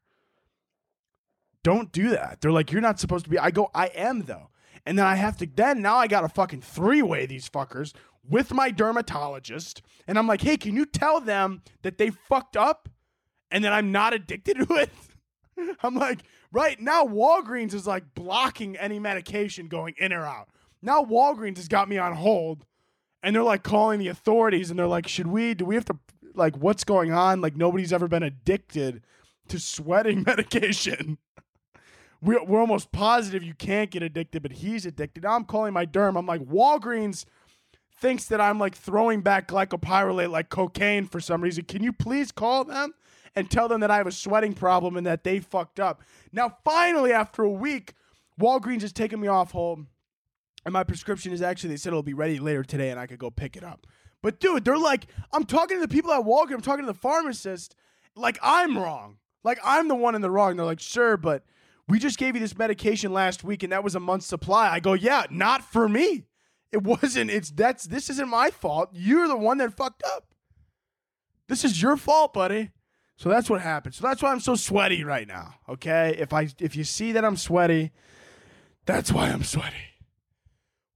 [1.64, 2.39] don't do that.
[2.41, 3.39] They're like, you're not supposed to be.
[3.39, 4.49] I go, I am though.
[4.86, 7.93] And then I have to, then now I got to fucking three way these fuckers
[8.28, 9.82] with my dermatologist.
[10.08, 12.88] And I'm like, hey, can you tell them that they fucked up
[13.51, 14.89] and that I'm not addicted to it?
[15.84, 16.20] I'm like,
[16.51, 20.49] right now, Walgreens is like blocking any medication going in or out.
[20.82, 22.66] Now, Walgreens has got me on hold
[23.24, 25.97] and they're like calling the authorities and they're like, should we, do we have to,
[26.34, 27.41] like, what's going on?
[27.41, 29.03] Like, nobody's ever been addicted
[29.49, 31.18] to sweating medication
[32.22, 35.24] we're, we're almost positive you can't get addicted, but he's addicted.
[35.24, 36.18] Now I'm calling my derm.
[36.18, 37.26] I'm like, Walgreens
[37.99, 41.65] thinks that I'm like throwing back glycopyrrolate like cocaine for some reason.
[41.65, 42.93] Can you please call them
[43.36, 46.01] and tell them that I have a sweating problem and that they fucked up?
[46.32, 47.93] Now, finally, after a week,
[48.39, 49.88] Walgreens has taken me off home.
[50.65, 53.20] and my prescription is actually, they said it'll be ready later today and I could
[53.20, 53.88] go pick it up.
[54.22, 56.97] But dude, they're like, I'm talking to the people at Walgreens, I'm talking to the
[56.97, 57.76] pharmacist,
[58.15, 59.18] like I'm wrong.
[59.43, 60.57] Like I'm the one in the wrong.
[60.57, 61.43] They're like, sure, but
[61.88, 64.70] we just gave you this medication last week and that was a month's supply.
[64.70, 66.26] I go, yeah, not for me.
[66.72, 67.32] It wasn't.
[67.32, 68.90] It's that's this isn't my fault.
[68.92, 70.26] You're the one that fucked up.
[71.48, 72.72] This is your fault, buddy.
[73.16, 73.96] So that's what happened.
[73.96, 75.56] So that's why I'm so sweaty right now.
[75.70, 76.16] Okay?
[76.20, 77.92] If I if you see that I'm sweaty,
[78.86, 79.76] that's why I'm sweaty.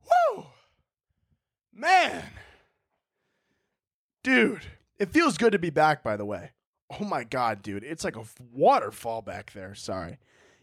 [0.04, 0.46] Woo!
[1.74, 2.26] Man.
[4.24, 4.62] Dude,
[5.00, 6.52] it feels good to be back, by the way.
[7.00, 7.84] Oh my god, dude.
[7.84, 9.74] It's like a waterfall back there.
[9.74, 10.20] Sorry.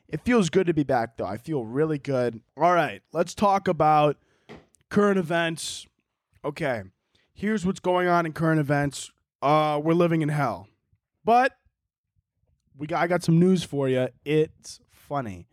[0.09, 1.27] It feels good to be back, though.
[1.27, 2.41] I feel really good.
[2.57, 4.17] All right, let's talk about
[4.89, 5.87] current events.
[6.45, 6.83] Okay,
[7.35, 9.11] here's what's going on in current events.
[9.43, 10.69] Uh, we're living in hell,
[11.25, 11.53] but
[12.77, 14.09] we got, I got some news for you.
[14.25, 15.47] It's funny.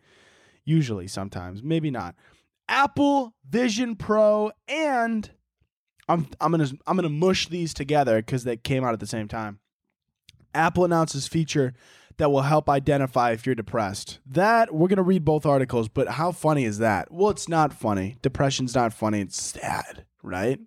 [0.64, 2.16] Usually, sometimes, maybe not.
[2.68, 5.30] Apple Vision Pro and
[6.08, 9.28] I'm I'm gonna I'm gonna mush these together because they came out at the same
[9.28, 9.60] time.
[10.53, 11.74] Apple announces feature
[12.18, 14.20] that will help identify if you're depressed.
[14.26, 17.11] That we're going to read both articles, but how funny is that?
[17.11, 18.18] Well, it's not funny.
[18.22, 19.22] Depression's not funny.
[19.22, 20.59] It's sad, right?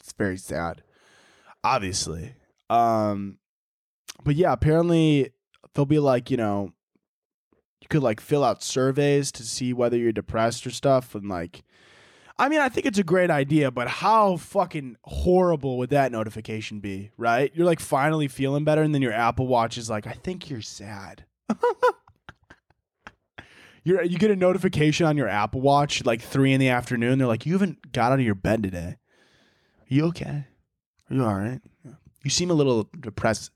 [0.00, 0.82] It's very sad.
[1.64, 2.34] Obviously.
[2.70, 3.38] Um
[4.24, 5.30] but yeah, apparently
[5.74, 6.72] they'll be like, you know,
[7.80, 11.62] you could like fill out surveys to see whether you're depressed or stuff and like
[12.38, 16.80] I mean, I think it's a great idea, but how fucking horrible would that notification
[16.80, 17.50] be, right?
[17.54, 20.60] You're like finally feeling better, and then your Apple Watch is like, I think you're
[20.60, 21.24] sad.
[23.84, 27.18] you're, you get a notification on your Apple Watch like three in the afternoon.
[27.18, 28.96] They're like, you haven't got out of your bed today.
[29.80, 30.46] Are you okay?
[31.10, 31.60] Are you all right?
[32.22, 33.50] You seem a little depressed.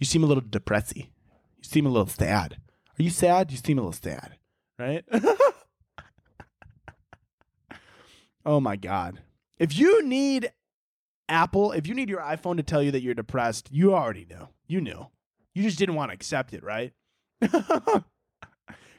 [0.00, 1.10] You seem a little depressy.
[1.58, 2.56] You seem a little sad.
[2.98, 3.52] Are you sad?
[3.52, 4.36] You seem a little sad,
[4.78, 5.04] right?
[8.46, 9.20] Oh my God.
[9.58, 10.52] If you need
[11.28, 14.50] Apple, if you need your iPhone to tell you that you're depressed, you already know.
[14.68, 15.08] You knew.
[15.52, 16.92] You just didn't want to accept it, right?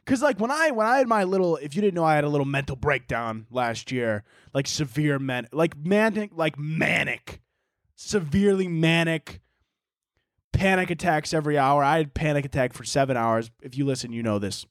[0.05, 2.23] Cause like when I when I had my little if you didn't know I had
[2.23, 4.23] a little mental breakdown last year,
[4.53, 7.41] like severe man like manic like manic,
[7.95, 9.41] severely manic
[10.53, 11.83] panic attacks every hour.
[11.83, 13.51] I had panic attack for seven hours.
[13.61, 14.65] If you listen, you know this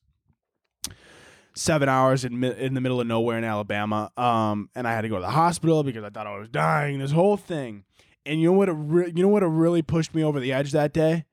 [1.57, 4.11] seven hours in in the middle of nowhere in Alabama.
[4.17, 6.99] Um, and I had to go to the hospital because I thought I was dying.
[6.99, 7.85] This whole thing,
[8.25, 8.69] and you know what?
[8.69, 9.41] Re- you know what?
[9.41, 11.25] Really pushed me over the edge that day.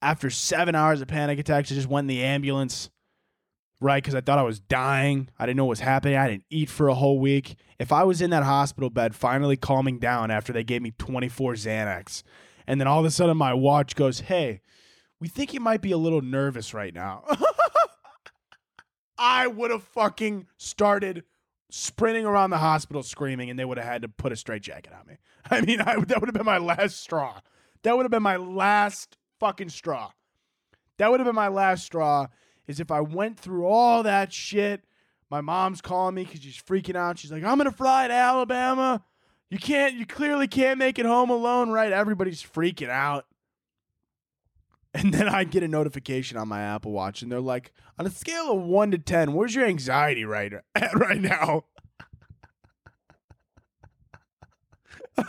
[0.00, 2.90] After seven hours of panic attacks, I just went in the ambulance,
[3.80, 4.02] right?
[4.02, 5.28] Because I thought I was dying.
[5.38, 6.16] I didn't know what was happening.
[6.16, 7.56] I didn't eat for a whole week.
[7.78, 11.54] If I was in that hospital bed, finally calming down after they gave me 24
[11.54, 12.22] Xanax,
[12.66, 14.60] and then all of a sudden my watch goes, "Hey,
[15.18, 17.24] we think you might be a little nervous right now."
[19.18, 21.24] I would have fucking started
[21.70, 25.06] sprinting around the hospital screaming, and they would have had to put a straitjacket on
[25.06, 25.16] me.
[25.50, 27.40] I mean, I, that would have been my last straw.
[27.82, 30.10] That would have been my last fucking straw.
[30.98, 32.28] That would have been my last straw.
[32.66, 34.82] Is if I went through all that shit,
[35.30, 37.18] My mom's calling me because she's freaking out.
[37.18, 39.04] She's like, I'm going to fly to Alabama.
[39.50, 41.92] You can't, you clearly can't make it home alone, right?
[41.92, 43.26] Everybody's freaking out.
[44.96, 48.10] And then I get a notification on my Apple Watch, and they're like, on a
[48.10, 51.64] scale of one to 10, where's your anxiety right at right now?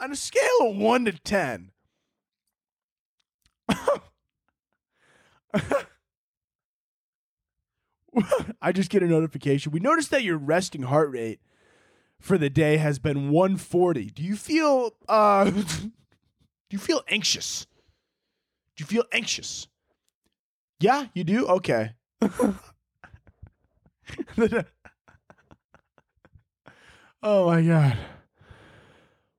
[0.00, 1.70] on a scale of one to 10,
[8.60, 9.72] I just get a notification.
[9.72, 11.40] We noticed that your resting heart rate
[12.18, 14.10] for the day has been 140.
[14.10, 15.50] Do you feel uh
[16.70, 17.66] do you feel anxious?
[18.76, 19.66] Do you feel anxious?
[20.78, 21.46] Yeah, you do?
[21.46, 21.90] Okay.
[27.22, 27.98] oh my god.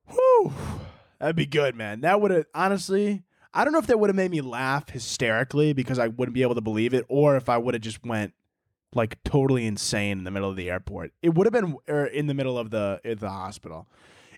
[0.08, 0.54] Whew.
[1.20, 2.02] That'd be good, man.
[2.02, 3.24] That would have honestly
[3.54, 6.42] I don't know if that would have made me laugh hysterically because I wouldn't be
[6.42, 8.34] able to believe it, or if I would have just went
[8.94, 11.14] like totally insane in the middle of the airport.
[11.22, 13.88] It would have been or in the middle of the the hospital.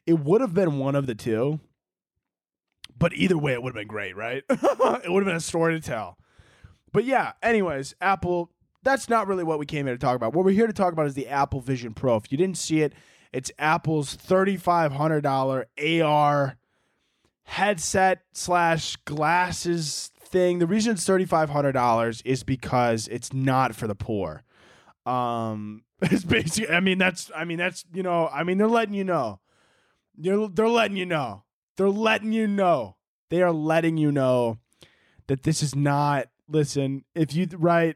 [0.06, 1.60] It would have been one of the two.
[2.98, 4.44] But either way, it would have been great, right?
[4.50, 6.18] it would have been a story to tell.
[6.92, 8.50] But yeah, anyways, Apple.
[8.84, 10.34] That's not really what we came here to talk about.
[10.34, 12.18] What we're here to talk about is the Apple Vision Pro.
[12.18, 12.94] If you didn't see it,
[13.32, 16.58] it's Apple's thirty-five hundred dollar AR
[17.44, 20.60] headset slash glasses thing.
[20.60, 24.44] The reason it's thirty five hundred dollars is because it's not for the poor.
[25.06, 26.74] Um, it's basically.
[26.74, 27.32] I mean, that's.
[27.36, 27.86] I mean, that's.
[27.94, 28.28] You know.
[28.28, 29.40] I mean, they're letting you know.
[30.18, 31.43] They're they're letting you know.
[31.78, 32.96] They're letting you know.
[33.30, 34.60] They are letting you know
[35.28, 36.28] that this is not.
[36.48, 37.96] Listen, if you right.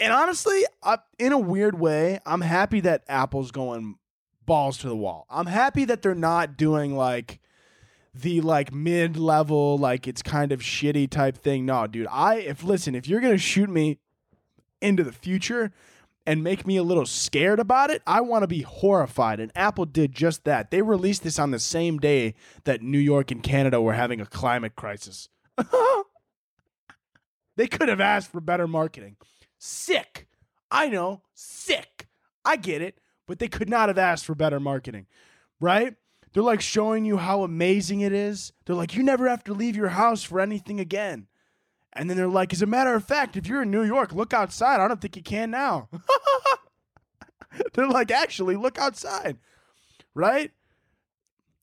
[0.00, 3.96] And honestly, I, in a weird way, I'm happy that Apple's going
[4.46, 5.26] balls to the wall.
[5.28, 7.40] I'm happy that they're not doing like
[8.14, 11.66] the like mid level, like it's kind of shitty type thing.
[11.66, 13.98] No, dude, I if listen, if you're gonna shoot me
[14.80, 15.72] into the future
[16.28, 19.40] and make me a little scared about it, I want to be horrified.
[19.40, 20.70] And Apple did just that.
[20.70, 24.26] They released this on the same day that New York and Canada were having a
[24.26, 25.30] climate crisis.
[27.56, 29.16] they could have asked for better marketing.
[29.58, 30.28] Sick.
[30.70, 32.08] I know, sick.
[32.44, 35.06] I get it, but they could not have asked for better marketing,
[35.62, 35.94] right?
[36.34, 38.52] They're like showing you how amazing it is.
[38.66, 41.27] They're like, you never have to leave your house for anything again.
[41.98, 44.32] And then they're like, as a matter of fact, if you're in New York, look
[44.32, 44.80] outside.
[44.80, 45.88] I don't think you can now.
[47.74, 49.38] they're like, actually, look outside.
[50.14, 50.52] Right?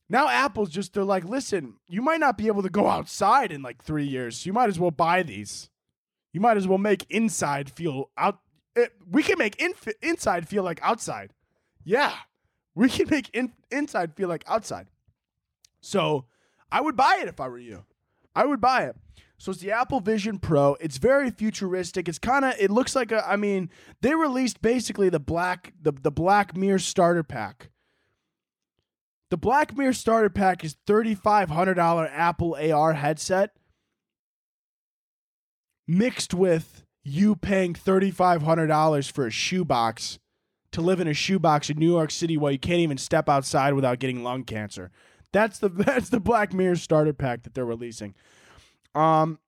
[0.10, 3.62] Now Apple's just they're like, listen, you might not be able to go outside in
[3.62, 4.38] like three years.
[4.38, 5.70] So you might as well buy these.
[6.34, 8.40] You might as well make inside feel out.
[8.76, 11.32] It, eh, we can make inf- inside feel like outside.
[11.86, 12.14] Yeah,
[12.76, 14.88] we can make in- inside feel like outside.
[15.80, 16.26] So
[16.72, 17.86] I would buy it if I were you.
[18.36, 18.98] I would buy it.
[19.38, 20.78] So it's the Apple Vision Pro.
[20.80, 22.08] It's very futuristic.
[22.08, 23.70] It's kind of it looks like a I mean,
[24.02, 27.70] they released basically the black the, the Black Mirror starter pack.
[29.30, 33.52] The Black Mirror starter pack is $3500 Apple AR headset
[35.88, 40.20] mixed with you paying $3500 for a shoebox
[40.72, 43.74] to live in a shoebox in New York City while you can't even step outside
[43.74, 44.92] without getting lung cancer.
[45.32, 48.16] That's the that's the Black Mirror starter pack that they're releasing.
[48.96, 49.40] Um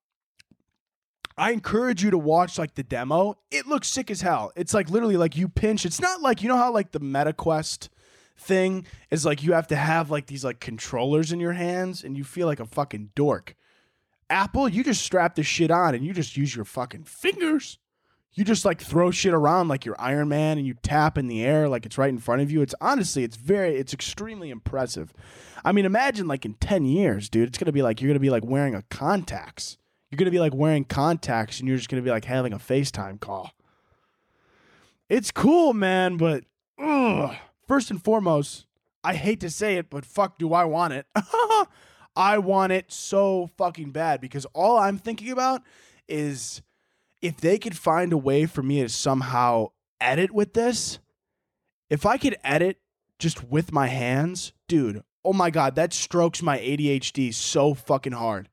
[1.38, 3.38] I encourage you to watch like the demo.
[3.52, 4.52] It looks sick as hell.
[4.56, 5.86] It's like literally like you pinch.
[5.86, 7.90] It's not like you know how like the MetaQuest
[8.40, 12.18] thing is like you have to have like these like controllers in your hands and
[12.18, 13.56] you feel like a fucking dork.
[14.30, 17.78] Apple, you just strap the shit on and you just use your fucking fingers
[18.38, 21.44] you just like throw shit around like you're Iron Man and you tap in the
[21.44, 22.62] air like it's right in front of you.
[22.62, 25.12] It's honestly, it's very, it's extremely impressive.
[25.66, 28.14] I mean, imagine like in 10 years, dude, it's going to be like you're going
[28.14, 29.80] to be like wearing a contacts.
[30.12, 32.54] You're going to be like wearing contacts and you're just going to be like having
[32.54, 33.54] a FaceTime call.
[35.10, 36.44] It's cool, man, but
[36.78, 37.36] ugh,
[37.68, 38.68] first and foremost,
[39.04, 41.08] I hate to say it, but fuck, do I want it?
[42.16, 45.64] I want it so fucking bad because all I'm thinking about
[46.08, 46.62] is
[47.22, 49.68] if they could find a way for me to somehow
[50.00, 51.00] edit with this,
[51.90, 52.80] if I could edit
[53.20, 58.50] just with my hands, dude, oh my God, that strokes my ADHD so fucking hard.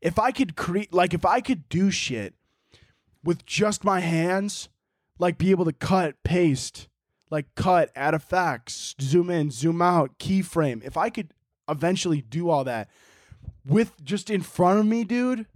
[0.00, 2.34] If I could create, like, if I could do shit
[3.24, 4.68] with just my hands,
[5.18, 6.88] like be able to cut, paste,
[7.30, 11.32] like cut, add effects, zoom in, zoom out, keyframe, if I could
[11.68, 12.88] eventually do all that
[13.64, 15.46] with just in front of me, dude,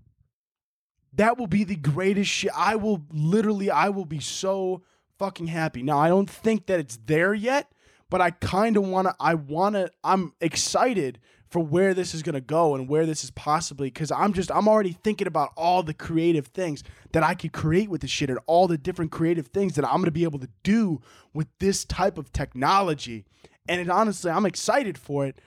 [1.17, 2.53] that will be the greatest shit.
[2.55, 4.83] I will literally, I will be so
[5.19, 5.83] fucking happy.
[5.83, 7.71] Now, I don't think that it's there yet,
[8.11, 12.23] but I kind of want to, I want to, I'm excited for where this is
[12.23, 15.53] going to go and where this is possibly cuz I'm just I'm already thinking about
[15.57, 19.13] all the creative things that I could create with this shit and all the different
[19.13, 21.01] creative things that I'm going to be able to do
[21.33, 23.25] with this type of technology.
[23.69, 25.41] And it, honestly, I'm excited for it,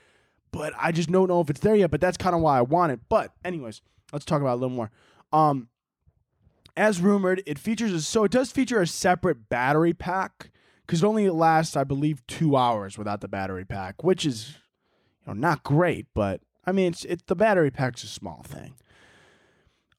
[0.51, 2.61] but I just don't know if it's there yet, but that's kind of why I
[2.61, 3.01] want it.
[3.09, 3.81] But anyways,
[4.13, 4.91] let's talk about a little more.
[5.31, 5.69] Um
[6.77, 10.49] as rumored, it features a, so it does feature a separate battery pack
[10.85, 14.55] because it only lasts, I believe, two hours without the battery pack, which is
[15.25, 18.75] you know not great, but I mean it's it's the battery pack's a small thing.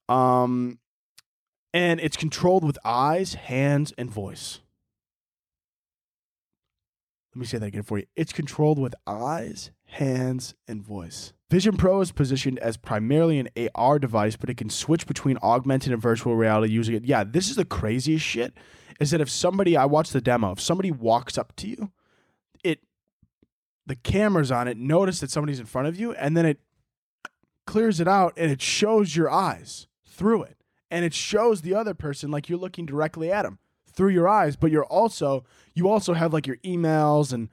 [0.08, 0.78] Um,
[1.72, 4.60] and it's controlled with eyes, hands, and voice.
[7.34, 8.06] Let me say that again for you.
[8.16, 11.32] It's controlled with eyes, hands, and voice.
[11.50, 15.92] Vision Pro is positioned as primarily an AR device, but it can switch between augmented
[15.92, 17.04] and virtual reality using it.
[17.04, 18.54] Yeah, this is the craziest shit.
[19.00, 21.90] Is that if somebody I watched the demo, if somebody walks up to you,
[22.62, 22.80] it
[23.86, 26.60] the cameras on it notice that somebody's in front of you, and then it
[27.66, 30.56] clears it out and it shows your eyes through it.
[30.90, 33.58] And it shows the other person like you're looking directly at them
[33.92, 37.48] through your eyes, but you're also you also have like your emails and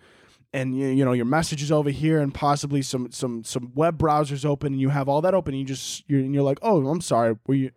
[0.53, 4.45] and you, you know your messages over here and possibly some some some web browsers
[4.45, 6.85] open and you have all that open and you just you're, and you're like oh
[6.87, 7.71] i'm sorry were you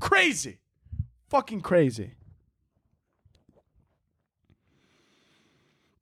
[0.00, 0.58] crazy
[1.28, 2.12] fucking crazy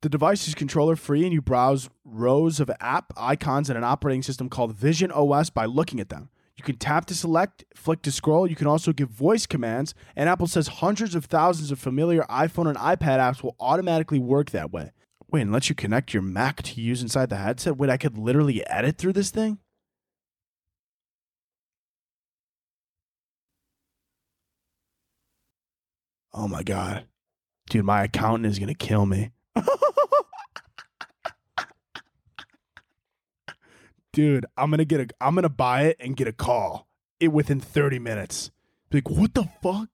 [0.01, 4.23] the device is controller free and you browse rows of app icons in an operating
[4.23, 8.45] system called visionOS by looking at them you can tap to select, flick to scroll.
[8.45, 9.95] You can also give voice commands.
[10.15, 14.51] And Apple says hundreds of thousands of familiar iPhone and iPad apps will automatically work
[14.51, 14.91] that way.
[15.31, 17.77] Wait, and you connect your Mac to use inside the headset?
[17.77, 19.59] Wait, I could literally edit through this thing?
[26.33, 27.05] Oh my God.
[27.69, 29.31] Dude, my accountant is going to kill me.
[34.13, 36.87] Dude, I'm going to get a I'm going to buy it and get a call
[37.21, 38.51] it within 30 minutes.
[38.89, 39.89] Be like, "What the fuck?"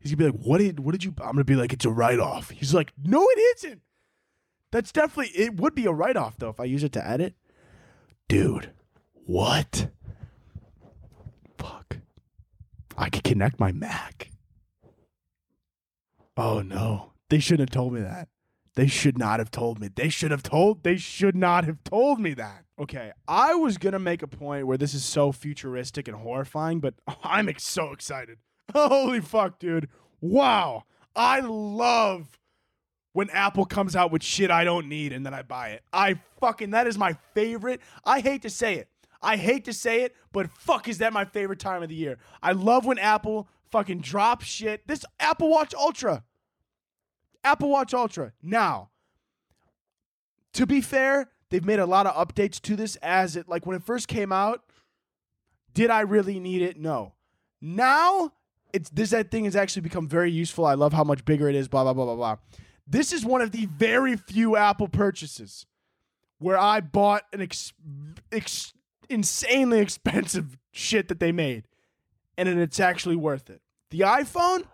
[0.00, 1.90] He's to be like, "What did what did you I'm to be like, "It's a
[1.90, 3.82] write-off." He's like, "No, it isn't."
[4.72, 7.34] That's definitely it would be a write off though if I use it to edit.
[8.28, 8.70] Dude,
[9.26, 9.88] what?
[11.58, 11.98] Fuck.
[12.96, 14.30] I could connect my Mac.
[16.36, 17.12] Oh no.
[17.28, 18.28] They shouldn't have told me that.
[18.74, 19.88] They should not have told me.
[19.94, 22.64] They should have told they should not have told me that.
[22.78, 26.80] Okay, I was going to make a point where this is so futuristic and horrifying,
[26.80, 28.38] but I'm ex- so excited.
[28.74, 29.88] Holy fuck, dude.
[30.20, 30.84] Wow.
[31.14, 32.38] I love
[33.12, 35.82] when Apple comes out with shit I don't need and then I buy it.
[35.92, 37.80] I fucking, that is my favorite.
[38.04, 38.88] I hate to say it.
[39.22, 42.18] I hate to say it, but fuck is that my favorite time of the year.
[42.42, 44.86] I love when Apple fucking drops shit.
[44.86, 46.24] This Apple Watch Ultra.
[47.44, 48.32] Apple Watch Ultra.
[48.42, 48.90] Now,
[50.54, 53.76] to be fair, they've made a lot of updates to this as it, like when
[53.76, 54.64] it first came out,
[55.74, 56.78] did I really need it?
[56.78, 57.14] No.
[57.60, 58.32] Now,
[58.72, 60.64] it's this that thing has actually become very useful.
[60.64, 62.36] I love how much bigger it is, blah, blah, blah, blah, blah.
[62.90, 65.64] This is one of the very few Apple purchases
[66.38, 67.72] where I bought an ex-
[68.32, 68.72] ex-
[69.08, 71.68] insanely expensive shit that they made,
[72.36, 73.62] and it's actually worth it.
[73.90, 74.64] The iPhone,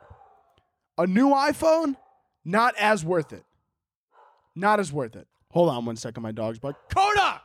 [0.96, 1.96] a new iPhone,
[2.42, 3.44] not as worth it.
[4.54, 5.28] Not as worth it.
[5.50, 7.42] Hold on one second, my dog's like, Coda!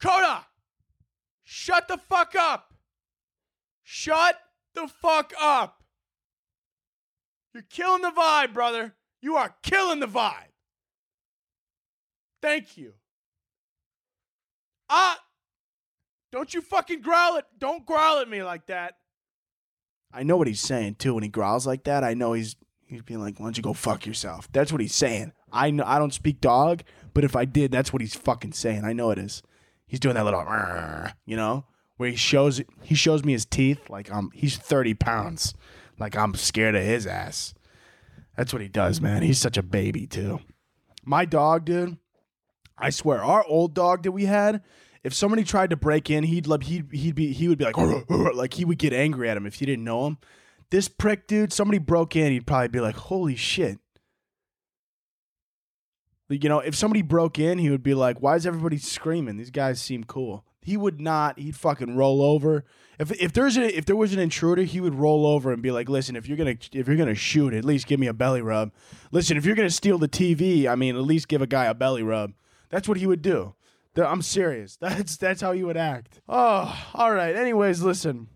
[0.00, 0.46] Coda!
[1.44, 2.72] Shut the fuck up!
[3.82, 4.36] Shut
[4.74, 5.82] the fuck up!
[7.52, 8.94] You're killing the vibe, brother.
[9.20, 10.52] You are killing the vibe.
[12.40, 12.94] Thank you.
[14.88, 15.18] Ah,
[16.30, 17.44] don't you fucking growl it.
[17.58, 18.94] Don't growl at me like that.
[20.12, 22.04] I know what he's saying too when he growls like that.
[22.04, 22.56] I know he's
[22.86, 25.32] he's being like, "Why don't you go fuck yourself?" That's what he's saying.
[25.52, 28.84] I know I don't speak dog, but if I did, that's what he's fucking saying.
[28.84, 29.42] I know it is.
[29.86, 30.44] He's doing that little,
[31.24, 31.64] you know,
[31.96, 35.54] where he shows he shows me his teeth like I'm he's thirty pounds,
[35.98, 37.54] like I'm scared of his ass.
[38.38, 39.22] That's what he does, man.
[39.22, 40.38] He's such a baby too.
[41.04, 41.98] My dog, dude.
[42.78, 44.62] I swear, our old dog that we had,
[45.02, 47.76] if somebody tried to break in, he'd he'd he'd be he would be like
[48.08, 50.18] like he would get angry at him if you didn't know him.
[50.70, 53.80] This prick, dude, somebody broke in, he'd probably be like, "Holy shit."
[56.28, 59.36] You know, if somebody broke in, he would be like, "Why is everybody screaming?
[59.36, 61.38] These guys seem cool." He would not.
[61.38, 62.64] He'd fucking roll over.
[62.98, 65.70] If if there's a, if there was an intruder, he would roll over and be
[65.70, 68.42] like, "Listen, if you're gonna if you're gonna shoot, at least give me a belly
[68.42, 68.72] rub.
[69.12, 71.74] Listen, if you're gonna steal the TV, I mean, at least give a guy a
[71.74, 72.32] belly rub."
[72.70, 73.54] That's what he would do.
[73.96, 74.76] I'm serious.
[74.80, 76.20] That's that's how he would act.
[76.28, 77.34] Oh, all right.
[77.34, 78.28] Anyways, listen.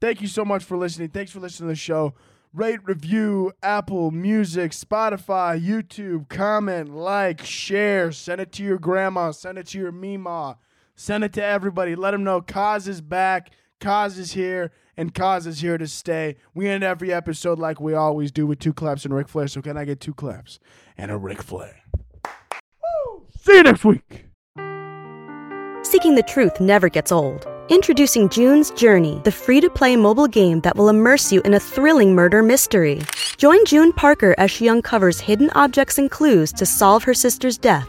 [0.00, 1.10] Thank you so much for listening.
[1.10, 2.14] Thanks for listening to the show.
[2.52, 9.58] rate, review, Apple Music, Spotify, YouTube, comment, like, share, send it to your grandma, send
[9.58, 10.56] it to your mima,
[11.00, 11.94] send it to everybody.
[11.94, 16.36] Let them know Koz is back, Koz is here, and Koz is here to stay.
[16.54, 19.48] We end every episode like we always do with two claps and Ric Flair.
[19.48, 20.58] So can I get two claps
[20.98, 21.76] and a Ric Flair?
[23.38, 24.26] See you next week.
[25.82, 27.46] Seeking the truth never gets old.
[27.70, 31.60] Introducing June's Journey, the free to play mobile game that will immerse you in a
[31.60, 33.00] thrilling murder mystery.
[33.38, 37.88] Join June Parker as she uncovers hidden objects and clues to solve her sister's death